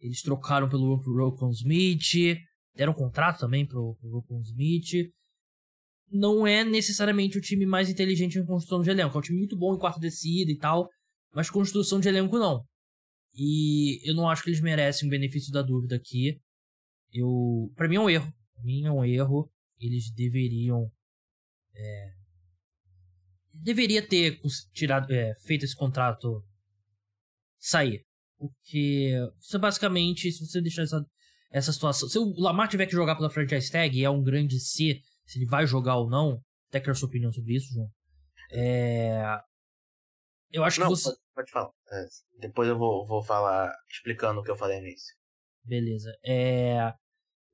Eles 0.00 0.22
trocaram 0.22 0.68
pelo 0.68 0.96
Rokon 0.96 1.50
Smith. 1.50 2.38
Deram 2.74 2.94
contrato 2.94 3.40
também 3.40 3.66
pro, 3.66 3.96
pro 3.96 4.10
Rokon 4.10 4.40
Smith 4.40 5.12
não 6.12 6.46
é 6.46 6.62
necessariamente 6.62 7.38
o 7.38 7.40
time 7.40 7.64
mais 7.64 7.88
inteligente 7.88 8.38
em 8.38 8.44
construção 8.44 8.82
de 8.82 8.90
elenco. 8.90 9.16
É 9.16 9.18
um 9.18 9.22
time 9.22 9.38
muito 9.38 9.56
bom 9.56 9.74
em 9.74 9.78
quarta 9.78 9.98
descida 9.98 10.50
e 10.50 10.58
tal, 10.58 10.88
mas 11.34 11.50
construção 11.50 11.98
de 11.98 12.08
elenco 12.08 12.38
não. 12.38 12.64
E 13.34 14.06
eu 14.08 14.14
não 14.14 14.28
acho 14.28 14.42
que 14.42 14.50
eles 14.50 14.60
merecem 14.60 15.08
o 15.08 15.10
benefício 15.10 15.50
da 15.50 15.62
dúvida 15.62 15.96
aqui. 15.96 16.38
Eu, 17.10 17.72
para 17.74 17.88
mim 17.88 17.96
é 17.96 18.00
um 18.00 18.10
erro. 18.10 18.32
mim 18.62 18.84
é 18.84 18.92
um 18.92 19.04
erro. 19.04 19.50
Eles 19.78 20.12
deveriam. 20.12 20.90
É, 21.74 22.12
deveria 23.62 24.06
ter 24.06 24.38
tirado, 24.74 25.10
é, 25.10 25.34
feito 25.46 25.64
esse 25.64 25.74
contrato 25.74 26.44
sair. 27.58 28.04
Porque 28.38 29.14
você 29.40 29.56
basicamente, 29.56 30.30
se 30.30 30.46
você 30.46 30.60
deixar 30.60 30.82
essa, 30.82 31.02
essa 31.50 31.72
situação. 31.72 32.08
Se 32.08 32.18
o 32.18 32.34
Lamar 32.38 32.68
tiver 32.68 32.86
que 32.86 32.92
jogar 32.92 33.16
pela 33.16 33.30
franchise 33.30 33.70
tag, 33.70 34.02
é 34.02 34.10
um 34.10 34.22
grande 34.22 34.58
C, 34.60 35.00
se 35.26 35.38
ele 35.38 35.46
vai 35.46 35.66
jogar 35.66 35.96
ou 35.96 36.08
não. 36.08 36.40
Até 36.68 36.80
quero 36.80 36.92
a 36.92 36.94
sua 36.94 37.08
opinião 37.08 37.32
sobre 37.32 37.54
isso, 37.56 37.72
João. 37.72 37.88
É, 38.50 39.22
eu 40.52 40.62
acho 40.62 40.80
não, 40.80 40.86
que 40.88 40.94
você. 40.94 41.08
Pode, 41.08 41.20
pode 41.34 41.50
falar. 41.50 41.70
É, 41.90 42.06
depois 42.40 42.68
eu 42.68 42.78
vou, 42.78 43.06
vou 43.06 43.22
falar 43.22 43.72
explicando 43.90 44.40
o 44.40 44.44
que 44.44 44.50
eu 44.50 44.56
falei 44.56 44.80
nisso. 44.80 45.06
Beleza. 45.64 46.14
É. 46.24 46.92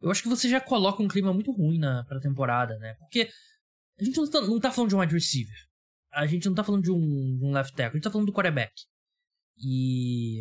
Eu 0.01 0.11
acho 0.11 0.23
que 0.23 0.29
você 0.29 0.49
já 0.49 0.61
coloca 0.61 1.03
um 1.03 1.09
clima 1.09 1.33
muito 1.33 1.53
ruim 1.53 1.79
na 1.79 2.05
pra 2.05 2.21
temporada, 2.21 2.77
né? 2.79 2.95
Porque 2.95 3.29
a 3.99 4.05
gente 4.05 4.17
não 4.17 4.31
tá, 4.31 4.41
não 4.41 4.61
tá 4.61 4.73
falando 4.73 4.91
de 4.91 4.97
um 4.97 5.01
wide 5.01 5.15
receiver. 5.15 5.57
A 6.13 6.27
gente 6.27 6.47
não 6.47 6.55
tá 6.55 6.65
falando 6.65 6.83
de 6.83 6.91
um, 6.91 7.37
de 7.37 7.45
um 7.45 7.53
left 7.53 7.75
tackle. 7.75 7.93
A 7.93 7.97
gente 7.97 8.05
tá 8.05 8.11
falando 8.11 8.27
do 8.27 8.33
quarterback. 8.33 8.73
E. 9.57 10.41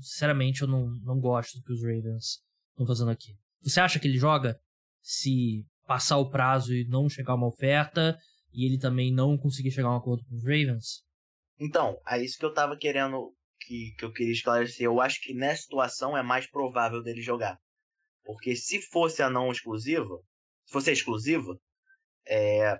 Sinceramente, 0.00 0.62
eu 0.62 0.68
não, 0.68 0.86
não 1.02 1.20
gosto 1.20 1.58
do 1.58 1.62
que 1.62 1.72
os 1.72 1.82
Ravens 1.82 2.42
estão 2.70 2.86
fazendo 2.86 3.10
aqui. 3.10 3.36
Você 3.62 3.80
acha 3.80 4.00
que 4.00 4.08
ele 4.08 4.18
joga 4.18 4.58
se 5.00 5.64
passar 5.86 6.18
o 6.18 6.30
prazo 6.30 6.74
e 6.74 6.86
não 6.86 7.08
chegar 7.08 7.34
uma 7.34 7.48
oferta? 7.48 8.18
E 8.52 8.66
ele 8.66 8.78
também 8.78 9.12
não 9.12 9.36
conseguir 9.36 9.70
chegar 9.70 9.88
a 9.88 9.94
um 9.94 9.96
acordo 9.98 10.24
com 10.24 10.36
os 10.36 10.42
Ravens? 10.42 11.02
Então, 11.58 11.98
é 12.08 12.22
isso 12.22 12.38
que 12.38 12.44
eu 12.44 12.52
tava 12.52 12.76
querendo. 12.76 13.34
Que, 13.60 13.94
que 13.98 14.04
eu 14.04 14.12
queria 14.12 14.32
esclarecer. 14.32 14.84
Eu 14.84 15.00
acho 15.00 15.20
que 15.22 15.32
nessa 15.32 15.62
situação 15.62 16.16
é 16.16 16.22
mais 16.22 16.48
provável 16.50 17.02
dele 17.02 17.22
jogar. 17.22 17.56
Porque 18.22 18.54
se 18.54 18.80
fosse 18.90 19.22
a 19.22 19.30
não 19.30 19.50
exclusiva, 19.50 20.18
se 20.66 20.72
fosse 20.72 20.90
exclusiva, 20.90 21.56
é, 22.26 22.76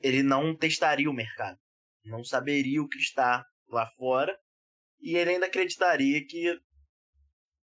ele 0.00 0.22
não 0.22 0.56
testaria 0.56 1.08
o 1.08 1.14
mercado. 1.14 1.58
Não 2.04 2.22
saberia 2.24 2.82
o 2.82 2.88
que 2.88 2.98
está 2.98 3.44
lá 3.68 3.86
fora. 3.96 4.36
E 5.00 5.16
ele 5.16 5.30
ainda 5.30 5.46
acreditaria 5.46 6.24
que, 6.26 6.58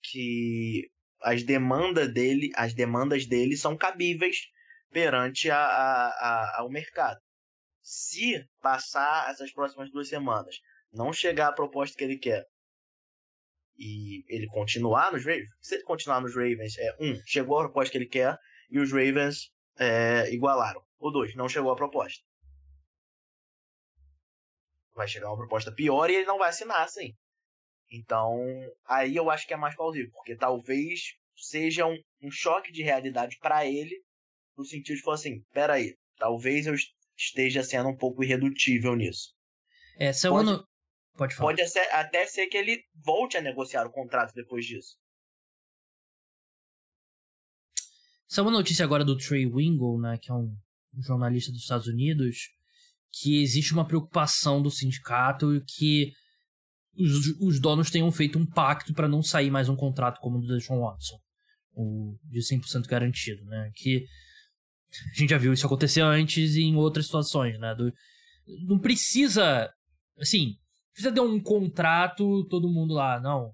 que 0.04 0.90
as 1.22 1.44
demandas 1.44 2.12
dele, 2.14 2.50
as 2.56 2.74
demandas 2.74 3.26
dele 3.26 3.58
são 3.58 3.78
cabíveis 3.78 4.38
perante 4.96 5.52
a, 5.52 5.58
a, 5.58 6.08
a, 6.08 6.60
ao 6.62 6.70
mercado. 6.70 7.20
Se 7.82 8.48
passar 8.62 9.30
essas 9.30 9.52
próximas 9.52 9.92
duas 9.92 10.08
semanas, 10.08 10.56
não 10.90 11.12
chegar 11.12 11.50
a 11.50 11.52
proposta 11.52 11.98
que 11.98 12.04
ele 12.06 12.18
quer 12.18 12.46
e 13.78 14.24
ele 14.34 14.48
continuar 14.48 15.12
nos 15.12 15.26
Ravens, 15.26 15.50
se 15.60 15.76
ele 15.76 15.84
continuar 15.84 16.22
nos 16.22 16.34
Ravens, 16.34 16.78
é 16.78 16.96
um, 17.02 17.22
chegou 17.26 17.60
a 17.60 17.64
proposta 17.64 17.92
que 17.92 17.98
ele 17.98 18.08
quer 18.08 18.38
e 18.70 18.80
os 18.80 18.90
Ravens 18.94 19.52
é, 19.78 20.34
igualaram. 20.34 20.82
Ou 20.98 21.12
dois, 21.12 21.36
não 21.36 21.50
chegou 21.50 21.72
a 21.72 21.76
proposta. 21.76 22.24
Vai 24.94 25.10
chegar 25.10 25.28
uma 25.28 25.36
proposta 25.36 25.74
pior 25.74 26.10
e 26.10 26.16
ele 26.16 26.26
não 26.26 26.38
vai 26.38 26.48
assinar 26.52 26.80
assim. 26.80 27.14
Então, 27.92 28.40
aí 28.86 29.14
eu 29.14 29.30
acho 29.30 29.46
que 29.46 29.54
é 29.54 29.58
mais 29.58 29.76
plausível, 29.76 30.10
porque 30.14 30.38
talvez 30.38 31.18
seja 31.36 31.86
um, 31.86 31.98
um 32.22 32.32
choque 32.32 32.72
de 32.72 32.82
realidade 32.82 33.38
para 33.40 33.66
ele, 33.66 34.05
no 34.58 34.66
sentido 34.66 34.96
de 34.96 35.02
falar 35.02 35.16
assim, 35.16 35.42
peraí, 35.54 35.96
talvez 36.18 36.66
eu 36.68 36.76
esteja 37.18 37.64
sendo 37.64 37.90
um 37.90 37.96
pouco 37.96 38.24
irredutível 38.24 38.96
nisso. 38.96 39.34
É, 39.98 40.12
semana, 40.12 40.58
pode, 40.58 40.68
Pode 41.18 41.36
falar. 41.36 41.56
Pode 41.56 41.62
até 41.92 42.26
ser 42.26 42.48
que 42.48 42.58
ele 42.58 42.84
volte 43.04 43.38
a 43.38 43.42
negociar 43.42 43.86
o 43.86 43.92
contrato 43.92 44.34
depois 44.34 44.66
disso. 44.66 44.98
É 48.38 48.42
uma 48.42 48.52
notícia 48.52 48.84
agora 48.84 49.06
do 49.06 49.16
Trey 49.16 49.46
Wingle, 49.46 50.02
né, 50.02 50.18
que 50.22 50.30
é 50.30 50.34
um 50.34 50.54
jornalista 51.02 51.54
dos 51.54 51.62
Estados 51.62 51.88
Unidos, 51.88 52.50
que 53.14 53.42
existe 53.42 53.72
uma 53.72 53.88
preocupação 53.88 54.62
do 54.62 54.70
sindicato 54.70 55.64
que 55.66 56.12
os, 56.98 57.28
os 57.40 57.62
donos 57.62 57.90
tenham 57.90 58.12
feito 58.12 58.38
um 58.38 58.46
pacto 58.46 58.94
para 58.94 59.08
não 59.08 59.24
sair 59.24 59.50
mais 59.50 59.70
um 59.70 59.76
contrato 59.76 60.20
como 60.20 60.38
o 60.38 60.42
do 60.42 60.48
Deshaun 60.48 60.82
Watson, 60.82 61.18
o 61.74 62.18
de 62.24 62.40
100% 62.40 62.88
garantido, 62.88 63.46
né? 63.46 63.72
Que 63.74 64.06
a 65.12 65.20
gente 65.20 65.30
já 65.30 65.38
viu 65.38 65.54
isso 65.54 65.66
acontecer 65.66 66.02
antes 66.02 66.56
em 66.56 66.76
outras 66.76 67.06
situações, 67.06 67.58
né? 67.60 67.74
Do, 67.76 67.92
não 68.68 68.80
precisa, 68.80 69.70
assim, 70.20 70.54
precisa 70.94 71.14
ter 71.14 71.22
um 71.22 71.40
contrato, 71.42 72.46
todo 72.48 72.72
mundo 72.72 72.94
lá, 72.94 73.20
não. 73.20 73.52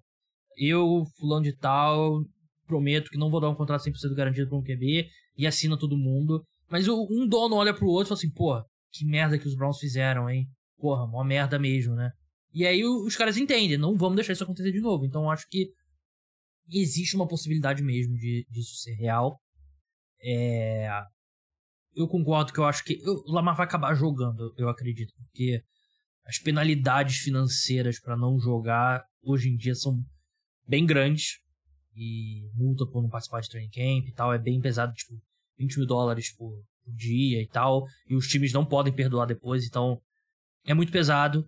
Eu, 0.58 1.04
fulano 1.18 1.44
de 1.44 1.56
tal, 1.56 2.24
prometo 2.68 3.10
que 3.10 3.18
não 3.18 3.30
vou 3.30 3.40
dar 3.40 3.50
um 3.50 3.56
contrato 3.56 3.84
100% 3.84 4.16
garantido 4.16 4.50
para 4.50 4.58
um 4.58 4.64
QB 4.64 5.08
e 5.38 5.48
assina 5.48 5.78
todo 5.78 5.98
mundo. 5.98 6.44
Mas 6.70 6.88
um 6.88 7.28
dono 7.28 7.56
olha 7.56 7.74
pro 7.74 7.88
outro 7.88 8.08
e 8.08 8.10
fala 8.10 8.18
assim, 8.18 8.32
porra, 8.32 8.64
que 8.92 9.06
merda 9.06 9.38
que 9.38 9.48
os 9.48 9.56
Browns 9.56 9.78
fizeram, 9.78 10.30
hein? 10.30 10.48
Porra, 10.78 11.04
uma 11.06 11.24
merda 11.24 11.60
mesmo, 11.60 11.96
né? 11.96 12.12
E 12.54 12.66
aí 12.66 12.84
os 12.84 13.16
caras 13.16 13.38
entendem, 13.38 13.78
não 13.78 13.96
vamos 13.96 14.16
deixar 14.16 14.34
isso 14.34 14.44
acontecer 14.44 14.72
de 14.72 14.82
novo. 14.82 15.06
Então 15.06 15.30
acho 15.30 15.46
que 15.50 15.70
existe 16.70 17.16
uma 17.16 17.28
possibilidade 17.28 17.82
mesmo 17.84 18.16
de 18.16 18.46
disso 18.50 18.76
ser 18.76 18.94
real. 18.94 19.40
É... 20.22 20.90
Eu 21.94 22.08
concordo 22.08 22.54
que 22.54 22.60
eu 22.60 22.66
acho 22.66 22.84
que 22.84 23.02
o 23.06 23.32
Lamar 23.32 23.56
vai 23.56 23.66
acabar 23.66 23.94
jogando, 23.94 24.54
eu 24.58 24.70
acredito, 24.70 25.14
porque 25.18 25.62
as 26.26 26.38
penalidades 26.40 27.18
financeiras 27.18 28.00
para 28.00 28.16
não 28.16 28.40
jogar 28.40 29.04
hoje 29.22 29.50
em 29.50 29.58
dia 29.58 29.76
são 29.76 30.02
bem 30.68 30.86
grandes. 30.86 31.40
E 31.94 32.50
multa 32.56 32.86
por 32.86 33.02
não 33.02 33.10
participar 33.10 33.42
de 33.42 33.50
training 33.50 33.70
camp 33.70 34.08
e 34.08 34.14
tal 34.14 34.34
é 34.34 34.40
bem 34.40 34.62
pesado, 34.62 34.94
tipo, 34.94 35.14
20 35.58 35.80
mil 35.80 35.86
dólares 35.86 36.34
por, 36.34 36.54
dia 36.88 37.42
e 37.42 37.48
tal. 37.48 37.86
E 38.08 38.16
os 38.16 38.28
times 38.28 38.54
não 38.54 38.66
podem 38.66 38.94
perdoar 38.94 39.26
depois, 39.26 39.66
então 39.66 40.00
é 40.66 40.74
muito 40.74 40.92
pesado. 40.92 41.46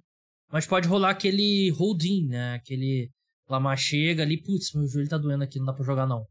Mas 0.52 0.68
pode 0.68 0.88
rolar 0.88 1.12
aquele 1.12 1.70
holding, 1.72 2.28
né? 2.28 2.56
Aquele 2.56 3.10
Lamar 3.50 3.78
chega 3.78 4.24
ali, 4.24 4.42
putz, 4.42 4.74
meu 4.74 4.88
joelho 4.88 5.10
tá 5.10 5.18
doendo 5.18 5.44
aqui, 5.44 5.58
não 5.60 5.66
dá 5.66 5.74
pra 5.74 5.86
jogar 5.86 6.06
não. 6.06 6.26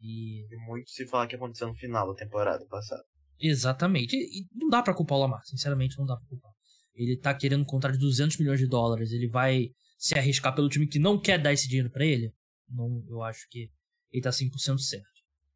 E 0.00 0.46
muito 0.66 0.88
se 0.90 1.06
falar 1.06 1.26
que 1.26 1.36
aconteceu 1.36 1.68
no 1.68 1.74
final 1.74 2.06
da 2.06 2.14
temporada 2.14 2.64
passada. 2.66 3.02
Exatamente. 3.38 4.16
E, 4.16 4.46
não 4.54 4.68
dá 4.68 4.82
pra 4.82 4.94
culpar 4.94 5.18
o 5.18 5.20
Lamar, 5.22 5.44
sinceramente 5.44 5.98
não 5.98 6.06
dá 6.06 6.16
pra 6.16 6.26
culpar. 6.26 6.52
Ele 6.94 7.16
tá 7.16 7.34
querendo 7.34 7.62
um 7.62 7.66
contrato 7.66 7.94
de 7.94 8.00
200 8.00 8.38
milhões 8.38 8.58
de 8.58 8.66
dólares. 8.66 9.12
Ele 9.12 9.28
vai 9.28 9.68
se 9.98 10.18
arriscar 10.18 10.54
pelo 10.54 10.68
time 10.68 10.86
que 10.86 10.98
não 10.98 11.20
quer 11.20 11.40
dar 11.40 11.52
esse 11.52 11.68
dinheiro 11.68 11.90
para 11.90 12.04
ele? 12.04 12.32
Não, 12.68 13.02
eu 13.08 13.22
acho 13.22 13.46
que 13.50 13.70
ele 14.10 14.22
tá 14.22 14.30
100% 14.30 14.78
certo. 14.78 15.06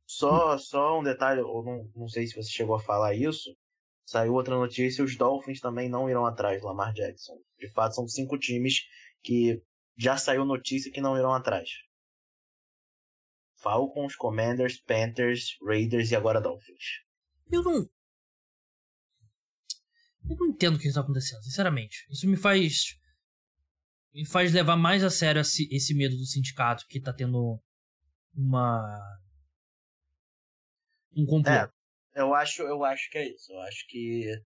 Só, 0.06 0.58
só 0.58 0.98
um 0.98 1.02
detalhe, 1.02 1.40
eu 1.40 1.62
não, 1.64 1.88
não 1.94 2.08
sei 2.08 2.26
se 2.26 2.34
você 2.34 2.50
chegou 2.50 2.74
a 2.74 2.80
falar 2.80 3.14
isso. 3.14 3.54
Saiu 4.04 4.34
outra 4.34 4.56
notícia, 4.56 5.04
os 5.04 5.16
Dolphins 5.16 5.60
também 5.60 5.88
não 5.88 6.10
irão 6.10 6.26
atrás 6.26 6.60
do 6.60 6.66
Lamar 6.66 6.92
Jackson. 6.92 7.38
De 7.58 7.70
fato, 7.70 7.94
são 7.94 8.08
cinco 8.08 8.36
times 8.36 8.80
que 9.22 9.62
já 9.96 10.16
saiu 10.16 10.44
notícia 10.44 10.90
que 10.90 11.00
não 11.00 11.16
irão 11.16 11.32
atrás. 11.32 11.68
Falcons, 13.54 14.16
Commanders, 14.16 14.80
Panthers, 14.80 15.56
Raiders 15.62 16.10
e 16.10 16.16
agora 16.16 16.40
Dolphins. 16.40 17.02
Eu 17.50 17.62
não, 17.62 17.88
eu 20.28 20.36
não 20.36 20.46
entendo 20.46 20.76
o 20.76 20.78
que 20.78 20.86
está 20.86 21.00
acontecendo, 21.00 21.42
sinceramente. 21.42 22.06
Isso 22.10 22.28
me 22.28 22.36
faz. 22.36 22.98
Me 24.12 24.26
faz 24.26 24.52
levar 24.52 24.76
mais 24.76 25.04
a 25.04 25.10
sério 25.10 25.40
esse, 25.40 25.94
medo 25.94 26.16
do 26.16 26.26
sindicato 26.26 26.86
que 26.88 26.98
está 26.98 27.12
tendo 27.12 27.60
uma. 28.34 29.00
Um 31.16 31.26
complô. 31.26 31.52
É, 31.52 31.70
eu 32.14 32.34
acho, 32.34 32.62
eu 32.62 32.84
acho 32.84 33.10
que 33.10 33.18
é 33.18 33.28
isso. 33.28 33.52
Eu 33.52 33.60
acho 33.60 33.86
que. 33.88 34.42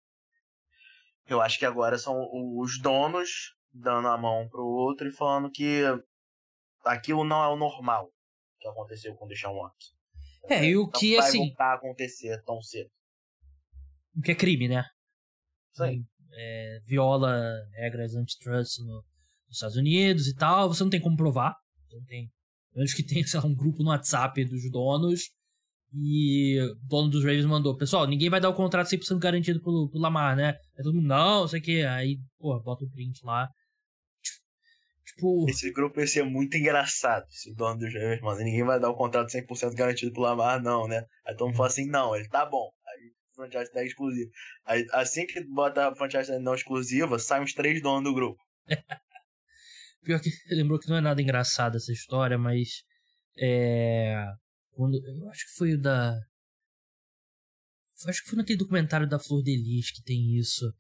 Eu 1.27 1.41
acho 1.41 1.59
que 1.59 1.67
agora 1.67 1.99
são 1.99 2.29
os 2.59 2.81
donos 2.81 3.57
dando 3.73 4.09
a 4.09 4.19
mão 4.19 4.49
pro 4.49 4.65
outro 4.65 5.09
e 5.09 5.13
falando 5.13 5.51
que 5.51 5.83
aquilo 6.85 7.25
não 7.25 7.43
é 7.43 7.49
o 7.49 7.57
normal 7.57 8.13
que 8.61 8.69
aconteceu 8.69 9.15
com 9.15 9.25
o 9.25 9.29
Deshaun 9.29 9.57
Watson. 9.57 9.95
É, 10.49 10.65
e 10.67 10.77
o 10.77 10.89
que 10.89 11.17
vai 11.17 11.29
assim. 11.29 11.39
voltar 11.39 11.73
a 11.73 11.75
acontecer 11.75 12.43
tão 12.45 12.61
cedo. 12.61 12.91
O 14.17 14.21
que 14.21 14.33
é 14.33 14.35
crime, 14.35 14.69
né? 14.69 14.85
Sim. 15.75 16.05
É, 16.35 16.81
viola 16.85 17.41
regras 17.75 18.15
antitrust 18.15 18.79
no, 18.81 19.05
nos 19.47 19.57
Estados 19.57 19.77
Unidos 19.77 20.27
e 20.27 20.35
tal. 20.35 20.69
Você 20.69 20.83
não 20.83 20.91
tem 20.91 21.01
como 21.01 21.17
provar. 21.17 21.55
Não 21.91 22.05
tem. 22.05 22.31
Menos 22.75 22.95
que 22.95 23.05
tem, 23.05 23.23
sei 23.25 23.41
lá, 23.41 23.47
um 23.47 23.55
grupo 23.55 23.83
no 23.83 23.91
WhatsApp 23.91 24.45
dos 24.45 24.71
donos. 24.71 25.31
E 25.95 26.59
o 26.61 26.75
dono 26.87 27.11
dos 27.11 27.23
Ravens 27.23 27.45
mandou: 27.45 27.77
Pessoal, 27.77 28.07
ninguém 28.07 28.31
vai 28.31 28.41
dar 28.41 28.49
o 28.49 28.55
contrato 28.55 28.89
100% 28.89 29.19
garantido 29.19 29.61
pro, 29.61 29.89
pro 29.91 30.01
Lamar, 30.01 30.35
né? 30.35 30.57
Aí 30.77 30.83
todo 30.83 30.95
mundo, 30.95 31.07
não, 31.07 31.47
sei 31.47 31.61
o 31.61 31.63
que. 31.63 31.83
Aí, 31.83 32.19
pô, 32.39 32.59
bota 32.61 32.85
o 32.85 32.91
print 32.91 33.21
lá. 33.25 33.49
Tipo. 35.15 35.47
Esse 35.49 35.71
grupo 35.73 36.01
ia 36.01 36.07
ser 36.07 36.25
muito 36.25 36.57
engraçado 36.57 37.27
se 37.31 37.51
o 37.51 37.55
dono 37.55 37.79
dos 37.79 37.93
Ravens 37.93 38.21
manda. 38.21 38.43
Ninguém 38.43 38.65
vai 38.65 38.81
dar 38.81 38.91
o 38.91 38.97
contrato 38.97 39.29
100% 39.29 39.75
garantido 39.75 40.13
pro 40.13 40.23
Lamar, 40.23 40.63
não, 40.63 40.87
né? 40.89 41.05
Aí 41.27 41.37
todo 41.37 41.49
mundo 41.49 41.57
fala 41.57 41.69
assim: 41.69 41.87
não, 41.87 42.15
ele 42.17 42.29
tá 42.29 42.47
bom 42.47 42.71
franchise 43.35 43.73
tag 43.73 43.87
exclusiva. 43.87 44.31
Aí, 44.65 44.87
assim 44.93 45.27
que 45.27 45.43
bota 45.45 45.89
a 45.89 45.95
franchise 45.95 46.31
tag 46.31 46.43
não 46.43 46.55
exclusiva, 46.55 47.19
saem 47.19 47.45
os 47.45 47.53
três 47.53 47.83
donos 47.83 48.05
do 48.05 48.15
grupo. 48.15 48.41
Pior 50.05 50.21
que 50.21 50.31
lembrou 50.51 50.79
que 50.79 50.89
não 50.89 50.97
é 50.97 51.01
nada 51.01 51.23
engraçado 51.23 51.77
essa 51.77 51.93
história, 51.93 52.37
mas. 52.37 52.83
É. 53.39 54.25
Quando, 54.71 54.97
eu 54.97 55.29
acho 55.31 55.47
que 55.47 55.55
foi 55.57 55.75
o 55.75 55.81
da. 55.81 56.19
Acho 58.07 58.23
que 58.23 58.31
foi 58.31 58.39
naquele 58.39 58.59
documentário 58.59 59.09
da 59.09 59.19
Flor 59.19 59.43
de 59.43 59.57
Lis 59.57 59.93
que 59.93 60.03
tem 60.03 60.37
isso. 60.37 60.73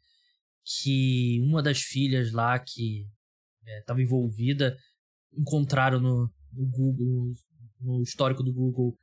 Que 0.64 1.40
uma 1.42 1.62
das 1.62 1.80
filhas 1.80 2.32
lá 2.32 2.58
que 2.58 3.04
estava 3.80 4.00
é, 4.00 4.04
envolvida 4.04 4.76
encontraram 5.36 6.00
no, 6.00 6.30
no 6.52 6.66
Google, 6.66 7.32
no 7.80 8.02
histórico 8.02 8.42
do 8.42 8.52
Google, 8.52 8.96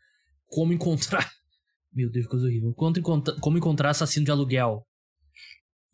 como 0.47 0.73
encontrar. 0.73 1.29
Meu 1.91 2.09
Deus, 2.09 2.27
coisa 2.27 2.45
horrível. 2.45 2.73
Como 2.73 3.57
encontrar 3.57 3.89
assassino 3.89 4.25
de 4.25 4.31
aluguel. 4.31 4.85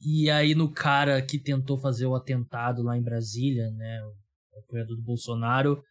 E 0.02 0.30
aí, 0.30 0.54
no 0.54 0.72
cara 0.72 1.22
que 1.26 1.40
tentou 1.40 1.80
fazer 1.80 2.06
o 2.06 2.16
atentado 2.16 2.84
lá 2.84 2.98
em 2.98 3.02
Brasília, 3.02 3.72
né? 3.72 4.02
O 4.52 4.60
apoiador 4.60 4.96
do 4.96 5.02
Bolsonaro, 5.02 5.82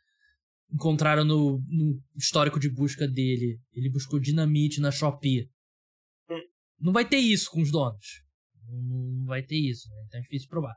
encontraram 0.72 1.24
no, 1.24 1.58
no, 1.66 2.02
histórico 2.16 2.60
de 2.60 2.70
busca 2.70 3.08
dele. 3.08 3.58
Ele 3.72 3.90
buscou 3.90 4.20
dinamite 4.20 4.80
na 4.80 4.90
Shopee. 4.90 5.50
Não 6.78 6.92
vai 6.92 7.08
ter 7.08 7.16
isso 7.16 7.50
com 7.50 7.62
os 7.62 7.70
donos. 7.70 8.22
Não 8.68 9.24
vai 9.24 9.42
ter 9.42 9.56
isso, 9.56 9.88
né? 9.88 10.04
Então 10.06 10.20
é 10.20 10.22
difícil 10.22 10.48
provar. 10.48 10.74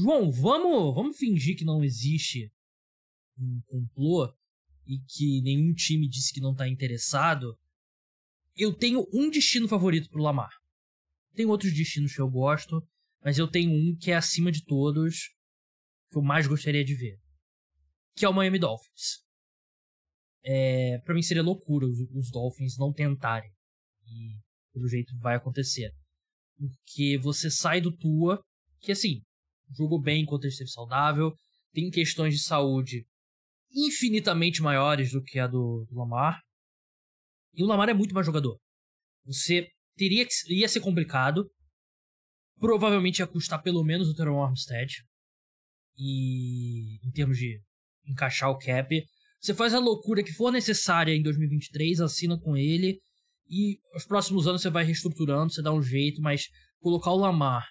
João, 0.00 0.30
vamos, 0.30 0.94
vamos 0.94 1.16
fingir 1.18 1.56
que 1.56 1.64
não 1.64 1.84
existe 1.84 2.50
um 3.38 3.60
complô 3.66 4.32
e 4.86 4.98
que 5.06 5.42
nenhum 5.42 5.74
time 5.74 6.08
disse 6.08 6.32
que 6.32 6.40
não 6.40 6.54
tá 6.54 6.66
interessado. 6.66 7.58
Eu 8.56 8.74
tenho 8.74 9.06
um 9.12 9.30
destino 9.30 9.68
favorito 9.68 10.08
pro 10.08 10.22
Lamar. 10.22 10.50
Tem 11.34 11.46
outros 11.46 11.72
destinos 11.74 12.14
que 12.14 12.20
eu 12.20 12.30
gosto, 12.30 12.82
mas 13.22 13.38
eu 13.38 13.48
tenho 13.48 13.70
um 13.70 13.94
que 13.96 14.10
é 14.10 14.16
acima 14.16 14.50
de 14.50 14.64
todos, 14.64 15.28
que 16.10 16.16
eu 16.16 16.22
mais 16.22 16.46
gostaria 16.46 16.84
de 16.84 16.94
ver. 16.94 17.18
Que 18.16 18.24
é 18.24 18.28
o 18.28 18.34
Miami 18.34 18.58
Dolphins. 18.58 19.22
É, 20.42 20.98
para 21.04 21.14
mim 21.14 21.22
seria 21.22 21.42
loucura 21.42 21.86
os, 21.86 21.98
os 22.12 22.30
Dolphins 22.30 22.78
não 22.78 22.92
tentarem. 22.92 23.52
E 24.06 24.40
pelo 24.72 24.88
jeito 24.88 25.16
vai 25.18 25.36
acontecer. 25.36 25.94
Porque 26.56 27.18
você 27.18 27.50
sai 27.50 27.80
do 27.80 27.94
Tua, 27.94 28.42
que 28.80 28.92
assim, 28.92 29.22
jogou 29.76 30.00
bem 30.00 30.22
enquanto 30.22 30.44
ele 30.44 30.52
esteve 30.52 30.70
saudável, 30.70 31.32
tem 31.72 31.90
questões 31.90 32.34
de 32.34 32.42
saúde 32.42 33.04
infinitamente 33.72 34.62
maiores 34.62 35.12
do 35.12 35.22
que 35.22 35.38
a 35.38 35.46
do, 35.46 35.86
do 35.88 35.96
Lamar. 35.96 36.40
E 37.54 37.62
o 37.62 37.66
Lamar 37.66 37.88
é 37.88 37.94
muito 37.94 38.14
mais 38.14 38.26
jogador. 38.26 38.58
Você 39.24 39.68
teria 39.96 40.26
que 40.26 40.32
ia 40.52 40.68
ser 40.68 40.80
complicado. 40.80 41.48
Provavelmente 42.58 43.20
ia 43.20 43.26
custar 43.26 43.62
pelo 43.62 43.84
menos 43.84 44.08
o 44.08 44.14
Teron 44.14 44.42
Armstead. 44.42 45.04
E 45.96 46.98
em 47.06 47.10
termos 47.12 47.36
de 47.38 47.60
encaixar 48.06 48.50
o 48.50 48.58
cap, 48.58 49.02
você 49.40 49.54
faz 49.54 49.72
a 49.72 49.78
loucura 49.78 50.22
que 50.22 50.32
for 50.32 50.50
necessária 50.50 51.14
em 51.14 51.22
2023, 51.22 52.00
assina 52.00 52.38
com 52.38 52.56
ele 52.56 52.98
e 53.48 53.78
os 53.94 54.04
próximos 54.04 54.46
anos 54.46 54.62
você 54.62 54.70
vai 54.70 54.84
reestruturando, 54.84 55.52
você 55.52 55.62
dá 55.62 55.72
um 55.72 55.82
jeito, 55.82 56.20
mas 56.20 56.44
colocar 56.80 57.10
o 57.10 57.16
Lamar 57.16 57.66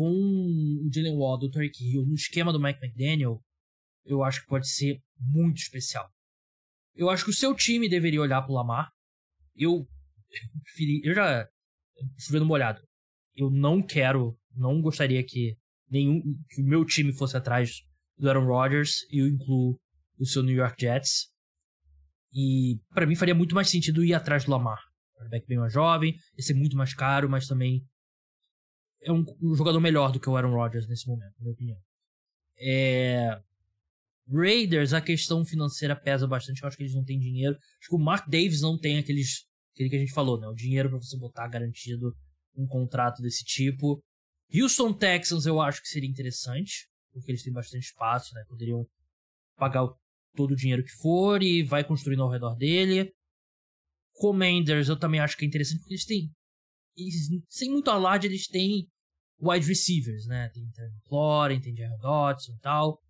com 0.00 0.10
o 0.10 0.90
Jalen 0.90 1.14
Ward, 1.14 1.44
o 1.44 1.50
Tarek 1.50 1.76
Hill 1.78 2.06
no 2.06 2.14
esquema 2.14 2.54
do 2.54 2.58
Mike 2.58 2.82
McDaniel, 2.82 3.38
eu 4.06 4.24
acho 4.24 4.40
que 4.40 4.46
pode 4.46 4.66
ser 4.66 4.98
muito 5.18 5.58
especial. 5.58 6.08
Eu 6.94 7.10
acho 7.10 7.22
que 7.22 7.30
o 7.30 7.34
seu 7.34 7.54
time 7.54 7.86
deveria 7.86 8.22
olhar 8.22 8.40
pro 8.40 8.54
Lamar. 8.54 8.88
Eu 9.54 9.86
preferi, 10.62 11.02
eu 11.04 11.14
já 11.14 11.46
chovendo 12.18 12.46
molhado. 12.46 12.80
Eu 13.36 13.50
não 13.50 13.82
quero, 13.82 14.38
não 14.56 14.80
gostaria 14.80 15.22
que 15.22 15.54
nenhum 15.90 16.22
que 16.48 16.62
o 16.62 16.64
meu 16.64 16.82
time 16.86 17.12
fosse 17.12 17.36
atrás 17.36 17.70
do 18.16 18.26
Aaron 18.26 18.46
Rodgers 18.46 19.02
e 19.12 19.18
eu 19.18 19.28
incluo 19.28 19.78
o 20.18 20.24
seu 20.24 20.42
New 20.42 20.56
York 20.56 20.76
Jets. 20.80 21.28
E 22.32 22.80
para 22.94 23.06
mim 23.06 23.16
faria 23.16 23.34
muito 23.34 23.54
mais 23.54 23.68
sentido 23.68 24.02
ir 24.02 24.14
atrás 24.14 24.46
do 24.46 24.50
Lamar. 24.50 24.80
Quarterback 25.12 25.46
bem 25.46 25.58
mais 25.58 25.74
jovem, 25.74 26.14
ia 26.38 26.42
ser 26.42 26.54
muito 26.54 26.74
mais 26.74 26.94
caro, 26.94 27.28
mas 27.28 27.46
também 27.46 27.84
é 29.02 29.12
um, 29.12 29.24
jogador 29.54 29.80
melhor 29.80 30.12
do 30.12 30.20
que 30.20 30.28
o 30.28 30.36
Aaron 30.36 30.54
Rodgers 30.54 30.86
nesse 30.86 31.06
momento, 31.06 31.34
na 31.38 31.42
minha 31.42 31.52
opinião. 31.52 31.78
É... 32.58 33.40
Raiders, 34.32 34.92
a 34.92 35.00
questão 35.00 35.44
financeira 35.44 35.96
pesa 35.96 36.26
bastante. 36.26 36.62
Eu 36.62 36.68
acho 36.68 36.76
que 36.76 36.84
eles 36.84 36.94
não 36.94 37.04
têm 37.04 37.18
dinheiro. 37.18 37.56
Acho 37.80 37.88
que 37.88 37.96
o 37.96 37.98
Mark 37.98 38.28
Davis 38.28 38.60
não 38.60 38.78
tem 38.78 38.98
aqueles 38.98 39.44
aquele 39.72 39.90
que 39.90 39.96
a 39.96 39.98
gente 39.98 40.12
falou, 40.12 40.38
né? 40.38 40.46
O 40.46 40.54
dinheiro 40.54 40.88
para 40.88 40.98
você 40.98 41.16
botar 41.16 41.48
garantido 41.48 42.14
um 42.56 42.66
contrato 42.66 43.22
desse 43.22 43.44
tipo. 43.44 44.02
Houston 44.52 44.92
Texans 44.92 45.46
eu 45.46 45.60
acho 45.60 45.80
que 45.80 45.88
seria 45.88 46.08
interessante, 46.08 46.88
porque 47.12 47.30
eles 47.30 47.42
têm 47.42 47.52
bastante 47.52 47.84
espaço, 47.84 48.34
né? 48.34 48.44
Poderiam 48.48 48.86
pagar 49.56 49.88
todo 50.36 50.52
o 50.52 50.56
dinheiro 50.56 50.84
que 50.84 50.92
for 50.92 51.42
e 51.42 51.62
vai 51.62 51.82
construindo 51.84 52.22
ao 52.22 52.30
redor 52.30 52.54
dele. 52.56 53.12
Commanders 54.12 54.88
eu 54.88 54.98
também 54.98 55.20
acho 55.20 55.36
que 55.36 55.44
é 55.44 55.48
interessante, 55.48 55.80
porque 55.80 55.94
eles 55.94 56.04
têm. 56.04 56.30
Eles, 56.96 57.28
sem 57.48 57.70
muito 57.70 57.90
alarde, 57.90 58.26
eles 58.26 58.46
têm 58.46 58.88
wide 59.40 59.66
receivers, 59.66 60.26
né? 60.26 60.48
Tem 60.52 60.68
Terry 60.70 60.92
McLaurin, 60.92 61.60
tem 61.60 61.74
Jared 61.74 62.00
Dodson 62.00 62.52
e 62.52 62.58
tal. 62.60 63.00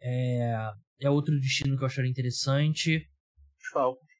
É, 0.00 0.72
é 1.00 1.10
outro 1.10 1.38
destino 1.40 1.76
que 1.76 1.82
eu 1.82 1.86
acharia 1.86 2.10
interessante. 2.10 3.08
Falcons. 3.72 4.10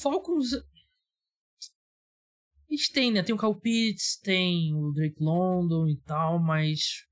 Falcons. 0.00 0.50
Eles 2.68 2.88
têm, 2.88 3.10
né? 3.10 3.22
Tem 3.22 3.34
o 3.34 3.38
Cal 3.38 3.58
Pitts, 3.58 4.18
tem 4.22 4.74
o 4.74 4.92
Drake 4.92 5.20
London 5.20 5.88
e 5.88 5.96
tal, 6.02 6.38
mas. 6.38 7.04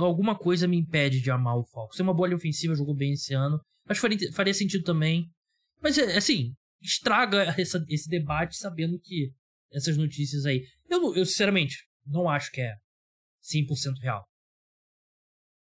Alguma 0.00 0.38
coisa 0.38 0.66
me 0.66 0.78
impede 0.78 1.20
de 1.20 1.30
amar 1.30 1.58
o 1.58 1.64
Falcons. 1.64 1.96
Tem 1.96 2.04
uma 2.04 2.14
boa 2.14 2.28
linha 2.28 2.38
ofensiva, 2.38 2.74
jogou 2.74 2.94
bem 2.94 3.12
esse 3.12 3.34
ano. 3.34 3.60
Acho 3.86 4.00
que 4.00 4.08
faria, 4.08 4.32
faria 4.32 4.54
sentido 4.54 4.84
também. 4.84 5.30
Mas, 5.82 5.98
é, 5.98 6.16
assim, 6.16 6.54
estraga 6.86 7.54
essa, 7.58 7.84
esse 7.88 8.08
debate 8.08 8.56
sabendo 8.56 8.98
que 8.98 9.32
essas 9.72 9.96
notícias 9.96 10.44
aí. 10.44 10.64
Eu, 10.88 11.14
eu 11.14 11.24
sinceramente, 11.24 11.86
não 12.06 12.28
acho 12.28 12.50
que 12.50 12.60
é 12.60 12.74
100% 13.42 14.00
real. 14.00 14.24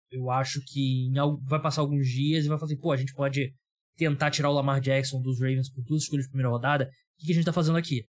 Eu 0.10 0.30
acho 0.30 0.62
que 0.66 1.10
vai 1.44 1.62
passar 1.62 1.82
alguns 1.82 2.08
dias 2.08 2.46
e 2.46 2.48
vai 2.48 2.58
fazer, 2.58 2.78
pô, 2.78 2.92
a 2.92 2.98
gente 2.98 3.14
pode 3.14 3.54
tentar 3.98 4.32
tirar 4.32 4.50
o 4.50 4.54
Lamar 4.54 4.80
Jackson 4.80 5.22
dos 5.22 5.40
Ravens 5.40 5.72
por 5.72 5.84
duas 5.84 6.04
escolhas 6.04 6.26
de 6.26 6.32
primeira 6.32 6.50
rodada, 6.50 6.86
o 6.86 7.26
que, 7.26 7.32
a 7.32 7.36
gente 7.36 7.46
tá 7.46 7.52
fazendo 7.52 7.78
aqui? 7.78 8.06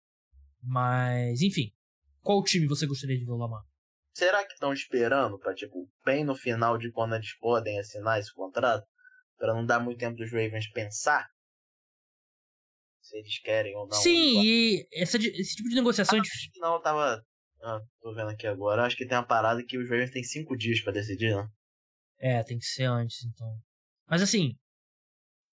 Mas, 0.62 1.42
enfim, 1.42 1.70
qual 2.20 2.42
time 2.42 2.66
você 2.66 2.86
gostaria 2.86 3.18
de 3.18 3.24
ver 3.24 3.32
o 3.32 3.36
Lamar? 3.36 3.62
Será 4.14 4.46
que 4.46 4.52
estão 4.52 4.72
esperando 4.72 5.38
para 5.38 5.54
tipo, 5.54 5.90
bem 6.04 6.24
no 6.24 6.34
final 6.34 6.78
de 6.78 6.90
quando 6.92 7.14
eles 7.14 7.36
podem 7.38 7.78
assinar 7.80 8.20
esse 8.20 8.32
contrato? 8.32 8.86
para 9.42 9.54
não 9.54 9.66
dar 9.66 9.80
muito 9.80 9.98
tempo 9.98 10.16
dos 10.16 10.30
Ravens 10.30 10.70
pensar 10.70 11.28
se 13.12 13.18
eles 13.18 13.38
querem 13.40 13.76
ou 13.76 13.86
não. 13.86 13.92
Sim, 13.92 14.42
e 14.42 14.86
essa, 14.92 15.18
esse 15.18 15.54
tipo 15.54 15.68
de 15.68 15.74
negociação. 15.74 16.18
Ah, 16.18 16.22
não, 16.60 16.74
eu 16.74 16.80
tava. 16.80 17.22
Ah, 17.62 17.80
tô 18.00 18.14
vendo 18.14 18.30
aqui 18.30 18.46
agora. 18.46 18.84
Acho 18.84 18.96
que 18.96 19.06
tem 19.06 19.16
uma 19.16 19.26
parada 19.26 19.62
que 19.64 19.78
os 19.78 19.88
Ravens 19.88 20.10
têm 20.10 20.24
cinco 20.24 20.56
dias 20.56 20.80
para 20.80 20.94
decidir, 20.94 21.36
né? 21.36 21.46
É, 22.18 22.42
tem 22.42 22.58
que 22.58 22.64
ser 22.64 22.84
antes, 22.84 23.24
então. 23.24 23.54
Mas 24.08 24.22
assim, 24.22 24.56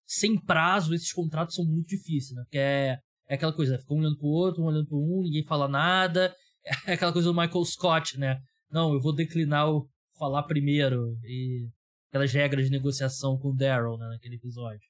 sem 0.08 0.40
prazo, 0.40 0.94
esses 0.94 1.12
contratos 1.12 1.56
são 1.56 1.66
muito 1.66 1.88
difíceis, 1.88 2.36
né? 2.36 2.44
Porque 2.44 2.58
é, 2.58 2.98
é 3.28 3.36
aquela 3.36 3.54
coisa, 3.54 3.78
fica 3.78 3.94
um 3.94 4.00
olhando 4.00 4.18
pro 4.18 4.28
outro, 4.28 4.64
um 4.64 4.68
olhando 4.68 4.88
pro 4.88 4.98
um, 4.98 5.24
ninguém 5.24 5.44
fala 5.46 5.68
nada. 5.68 6.34
É 6.86 6.94
aquela 6.94 7.14
coisa 7.14 7.30
do 7.30 7.34
Michael 7.34 7.66
Scott, 7.66 8.20
né? 8.20 8.38
Não, 8.70 8.94
eu 8.94 9.00
vou 9.00 9.16
declinar 9.16 9.68
o 9.72 9.90
falar 10.20 10.44
primeiro. 10.44 11.18
E 11.24 11.68
aquelas 12.10 12.32
regras 12.34 12.66
de 12.66 12.72
negociação 12.72 13.40
com 13.40 13.50
o 13.50 13.56
Daryl, 13.56 13.98
né, 13.98 14.08
naquele 14.10 14.36
episódio. 14.36 14.86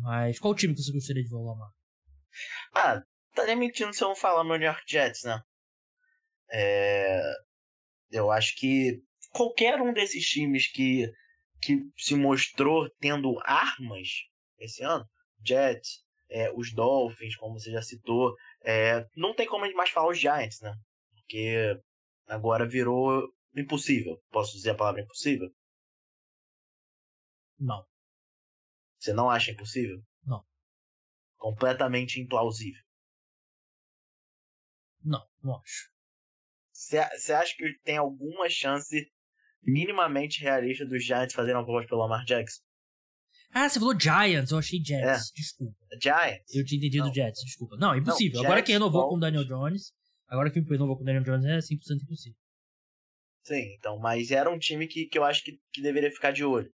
Mas 0.00 0.38
qual 0.38 0.54
time 0.54 0.74
que 0.74 0.82
você 0.82 0.92
gostaria 0.92 1.22
de 1.22 1.28
ver 1.28 1.36
o 1.36 1.44
Lamar? 1.44 1.70
Ah, 2.74 3.02
estaria 3.28 3.56
mentindo 3.56 3.92
se 3.92 4.02
eu 4.02 4.08
não 4.08 4.16
falar 4.16 4.44
meu 4.44 4.56
New 4.56 4.66
York 4.66 4.82
Jets, 4.86 5.24
né? 5.24 5.42
É... 6.50 7.20
Eu 8.10 8.30
acho 8.30 8.56
que 8.56 9.02
qualquer 9.32 9.80
um 9.80 9.92
desses 9.92 10.24
times 10.24 10.70
que 10.70 11.10
que 11.62 11.78
se 11.96 12.16
mostrou 12.16 12.90
tendo 12.98 13.38
armas 13.44 14.08
esse 14.58 14.82
ano, 14.82 15.08
Jets, 15.46 16.02
é, 16.28 16.50
os 16.52 16.72
Dolphins, 16.74 17.36
como 17.36 17.58
você 17.58 17.70
já 17.70 17.80
citou, 17.80 18.34
é, 18.64 19.06
não 19.16 19.34
tem 19.34 19.46
como 19.46 19.64
a 19.64 19.68
gente 19.68 19.76
mais 19.76 19.90
falar 19.90 20.10
os 20.10 20.18
Giants, 20.18 20.60
né? 20.60 20.74
Porque 21.14 21.80
agora 22.26 22.66
virou 22.66 23.22
impossível. 23.56 24.20
Posso 24.30 24.54
dizer 24.54 24.70
a 24.70 24.74
palavra 24.74 25.02
impossível? 25.02 25.48
Não. 27.58 27.84
Você 29.02 29.12
não 29.12 29.28
acha 29.28 29.50
impossível? 29.50 30.00
Não. 30.24 30.44
Completamente 31.36 32.20
implausível. 32.20 32.80
Não, 35.02 35.26
não 35.42 35.56
acho. 35.56 35.90
Você 36.72 37.32
acha 37.32 37.52
que 37.56 37.78
tem 37.82 37.96
alguma 37.96 38.48
chance 38.48 39.10
minimamente 39.60 40.40
realista 40.40 40.86
dos 40.86 41.04
Giants 41.04 41.34
fazerem 41.34 41.56
uma 41.56 41.66
voz 41.66 41.84
pelo 41.88 42.00
Lamar 42.00 42.24
Jackson. 42.24 42.62
Ah, 43.50 43.68
você 43.68 43.80
falou 43.80 43.98
Giants, 43.98 44.52
eu 44.52 44.58
achei 44.58 44.78
Jets, 44.82 45.30
é. 45.30 45.34
desculpa. 45.34 45.76
Giants? 46.00 46.54
Eu 46.54 46.64
tinha 46.64 46.78
entendido 46.78 47.06
não. 47.06 47.12
Jets, 47.12 47.42
desculpa. 47.44 47.76
Não, 47.76 47.96
impossível. 47.96 48.38
Não, 48.38 48.44
agora 48.44 48.62
que 48.62 48.72
renovou 48.72 49.08
com 49.08 49.16
o 49.16 49.20
Daniel 49.20 49.44
Jones, 49.44 49.92
agora 50.28 50.48
que 50.48 50.60
renovou 50.60 50.96
com 50.96 51.02
o 51.02 51.04
Daniel 51.04 51.24
Jones 51.24 51.44
é 51.44 51.58
100% 51.58 52.04
impossível. 52.04 52.38
Sim, 53.42 53.74
então, 53.76 53.98
mas 53.98 54.30
era 54.30 54.48
um 54.48 54.58
time 54.58 54.86
que, 54.86 55.06
que 55.06 55.18
eu 55.18 55.24
acho 55.24 55.42
que, 55.42 55.60
que 55.72 55.82
deveria 55.82 56.10
ficar 56.10 56.30
de 56.30 56.44
olho. 56.44 56.72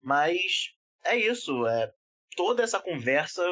Mas 0.00 0.75
é 1.06 1.16
isso, 1.16 1.66
é 1.66 1.90
toda 2.36 2.62
essa 2.62 2.80
conversa 2.80 3.42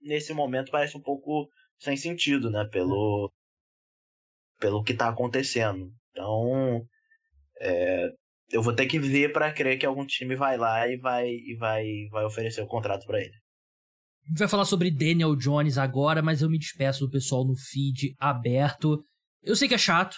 nesse 0.00 0.32
momento 0.32 0.70
parece 0.70 0.96
um 0.96 1.00
pouco 1.00 1.48
sem 1.78 1.96
sentido, 1.96 2.50
né? 2.50 2.68
Pelo, 2.70 3.32
pelo 4.60 4.82
que 4.82 4.94
tá 4.94 5.08
acontecendo. 5.08 5.90
Então, 6.10 6.86
é, 7.60 8.10
eu 8.50 8.62
vou 8.62 8.74
ter 8.74 8.86
que 8.86 8.98
ver 8.98 9.32
para 9.32 9.52
crer 9.52 9.78
que 9.78 9.86
algum 9.86 10.06
time 10.06 10.36
vai 10.36 10.56
lá 10.56 10.86
e 10.88 10.96
vai, 10.96 11.28
e 11.28 11.56
vai, 11.58 11.84
vai 12.10 12.24
oferecer 12.24 12.62
o 12.62 12.68
contrato 12.68 13.06
para 13.06 13.20
ele. 13.20 13.34
A 14.24 14.28
gente 14.28 14.38
vai 14.38 14.48
falar 14.48 14.64
sobre 14.66 14.90
Daniel 14.90 15.34
Jones 15.34 15.78
agora, 15.78 16.20
mas 16.20 16.42
eu 16.42 16.50
me 16.50 16.58
despeço 16.58 17.06
do 17.06 17.10
pessoal 17.10 17.46
no 17.46 17.56
feed 17.56 18.14
aberto. 18.18 19.02
Eu 19.42 19.56
sei 19.56 19.66
que 19.66 19.74
é 19.74 19.78
chato, 19.78 20.16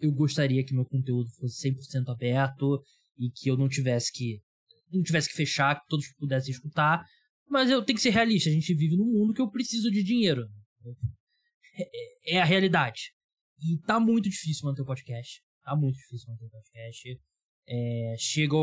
eu 0.00 0.12
gostaria 0.12 0.64
que 0.64 0.74
meu 0.74 0.84
conteúdo 0.84 1.30
fosse 1.38 1.68
100% 1.68 2.08
aberto 2.08 2.82
e 3.16 3.30
que 3.30 3.48
eu 3.48 3.56
não 3.56 3.68
tivesse 3.68 4.12
que 4.12 4.40
não 4.92 5.02
tivesse 5.02 5.28
que 5.28 5.36
fechar, 5.36 5.80
que 5.80 5.86
todos 5.88 6.06
pudessem 6.14 6.52
escutar, 6.52 7.04
mas 7.48 7.70
eu 7.70 7.84
tenho 7.84 7.96
que 7.96 8.02
ser 8.02 8.10
realista, 8.10 8.48
a 8.48 8.52
gente 8.52 8.74
vive 8.74 8.96
num 8.96 9.04
mundo 9.04 9.34
que 9.34 9.40
eu 9.40 9.50
preciso 9.50 9.90
de 9.90 10.02
dinheiro. 10.02 10.48
É, 11.74 12.36
é 12.36 12.40
a 12.40 12.44
realidade. 12.44 13.12
E 13.60 13.78
tá 13.86 14.00
muito 14.00 14.28
difícil 14.28 14.68
manter 14.68 14.82
o 14.82 14.86
podcast. 14.86 15.42
Tá 15.62 15.76
muito 15.76 15.96
difícil 15.96 16.30
manter 16.30 16.46
o 16.46 16.50
podcast. 16.50 17.20
É, 17.68 18.14
chega. 18.18 18.56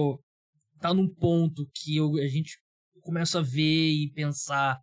Tá 0.80 0.94
num 0.94 1.08
ponto 1.08 1.70
que 1.74 1.98
eu, 1.98 2.15
a 2.18 2.28
gente 2.28 2.58
começa 3.02 3.39
a 3.39 3.42
ver 3.42 3.92
e 3.92 4.12
pensar 4.13 4.80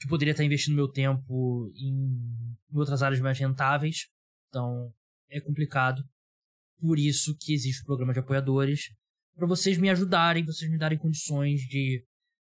que 0.00 0.08
poderia 0.08 0.32
estar 0.32 0.44
investindo 0.44 0.74
meu 0.74 0.88
tempo 0.88 1.70
em, 1.76 2.56
em 2.70 2.78
outras 2.78 3.02
áreas 3.02 3.20
mais 3.20 3.38
rentáveis. 3.38 4.08
Então, 4.48 4.92
é 5.30 5.40
complicado. 5.40 6.02
Por 6.78 6.98
isso 6.98 7.36
que 7.38 7.52
existe 7.52 7.82
o 7.82 7.86
programa 7.86 8.12
de 8.12 8.20
apoiadores. 8.20 8.90
Para 9.34 9.46
vocês 9.46 9.78
me 9.78 9.90
ajudarem, 9.90 10.44
vocês 10.44 10.70
me 10.70 10.78
darem 10.78 10.98
condições 10.98 11.60
de. 11.62 12.04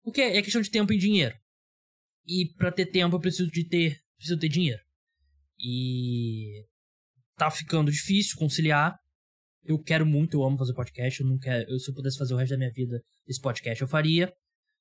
Porque 0.03 0.21
é 0.21 0.41
questão 0.41 0.61
de 0.61 0.69
tempo 0.69 0.91
e 0.93 0.97
dinheiro. 0.97 1.35
E 2.25 2.53
para 2.55 2.71
ter 2.71 2.87
tempo 2.87 3.15
eu 3.15 3.19
preciso 3.19 3.49
de 3.51 3.67
ter. 3.67 3.99
Preciso 4.17 4.39
ter 4.39 4.49
dinheiro. 4.49 4.81
E 5.59 6.65
tá 7.35 7.49
ficando 7.49 7.91
difícil 7.91 8.37
conciliar. 8.37 8.97
Eu 9.63 9.77
quero 9.79 10.05
muito, 10.05 10.37
eu 10.37 10.43
amo 10.43 10.57
fazer 10.57 10.73
podcast. 10.73 11.21
Eu 11.21 11.27
não 11.27 11.37
quero, 11.37 11.69
eu, 11.69 11.79
se 11.79 11.89
eu 11.89 11.93
pudesse 11.95 12.17
fazer 12.17 12.33
o 12.33 12.37
resto 12.37 12.51
da 12.51 12.57
minha 12.57 12.71
vida 12.71 13.01
esse 13.27 13.39
podcast, 13.39 13.81
eu 13.81 13.87
faria. 13.87 14.33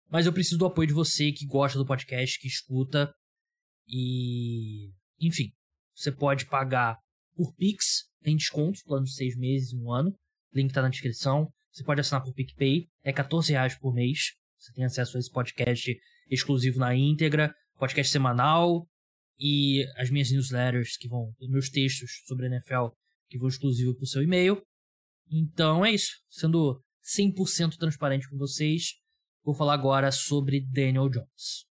Mas 0.08 0.26
eu 0.26 0.32
preciso 0.32 0.58
do 0.58 0.66
apoio 0.66 0.88
de 0.88 0.94
você 0.94 1.30
que 1.32 1.46
gosta 1.46 1.78
do 1.78 1.86
podcast, 1.86 2.38
que 2.38 2.48
escuta. 2.48 3.12
E. 3.86 4.90
Enfim, 5.20 5.52
você 5.94 6.10
pode 6.10 6.46
pagar 6.46 6.96
por 7.34 7.54
Pix, 7.54 8.08
tem 8.22 8.36
desconto, 8.36 8.80
plano 8.84 9.04
de 9.04 9.14
seis 9.14 9.36
meses, 9.36 9.72
um 9.74 9.92
ano. 9.92 10.14
Link 10.52 10.72
tá 10.72 10.82
na 10.82 10.88
descrição. 10.88 11.52
Você 11.72 11.84
pode 11.84 12.00
assinar 12.00 12.22
por 12.22 12.34
PicPay, 12.34 12.88
é 13.02 13.12
14 13.12 13.52
reais 13.52 13.78
por 13.78 13.94
mês. 13.94 14.34
Você 14.58 14.72
tem 14.72 14.84
acesso 14.84 15.16
a 15.16 15.20
esse 15.20 15.30
podcast 15.30 15.96
exclusivo 16.28 16.78
na 16.78 16.94
íntegra, 16.94 17.54
podcast 17.78 18.12
semanal, 18.12 18.86
e 19.38 19.86
as 19.96 20.10
minhas 20.10 20.30
newsletters 20.30 20.96
que 20.98 21.08
vão, 21.08 21.32
meus 21.40 21.70
textos 21.70 22.22
sobre 22.26 22.46
a 22.46 22.50
NFL 22.50 22.88
que 23.28 23.38
vão 23.38 23.48
exclusivo 23.48 23.94
para 23.94 24.04
o 24.04 24.06
seu 24.06 24.22
e-mail. 24.22 24.62
Então 25.30 25.84
é 25.84 25.92
isso. 25.92 26.12
Sendo 26.28 26.82
100% 27.16 27.76
transparente 27.78 28.28
com 28.28 28.36
vocês, 28.36 28.96
vou 29.42 29.54
falar 29.54 29.74
agora 29.74 30.12
sobre 30.12 30.60
Daniel 30.60 31.08
Jones. 31.08 31.69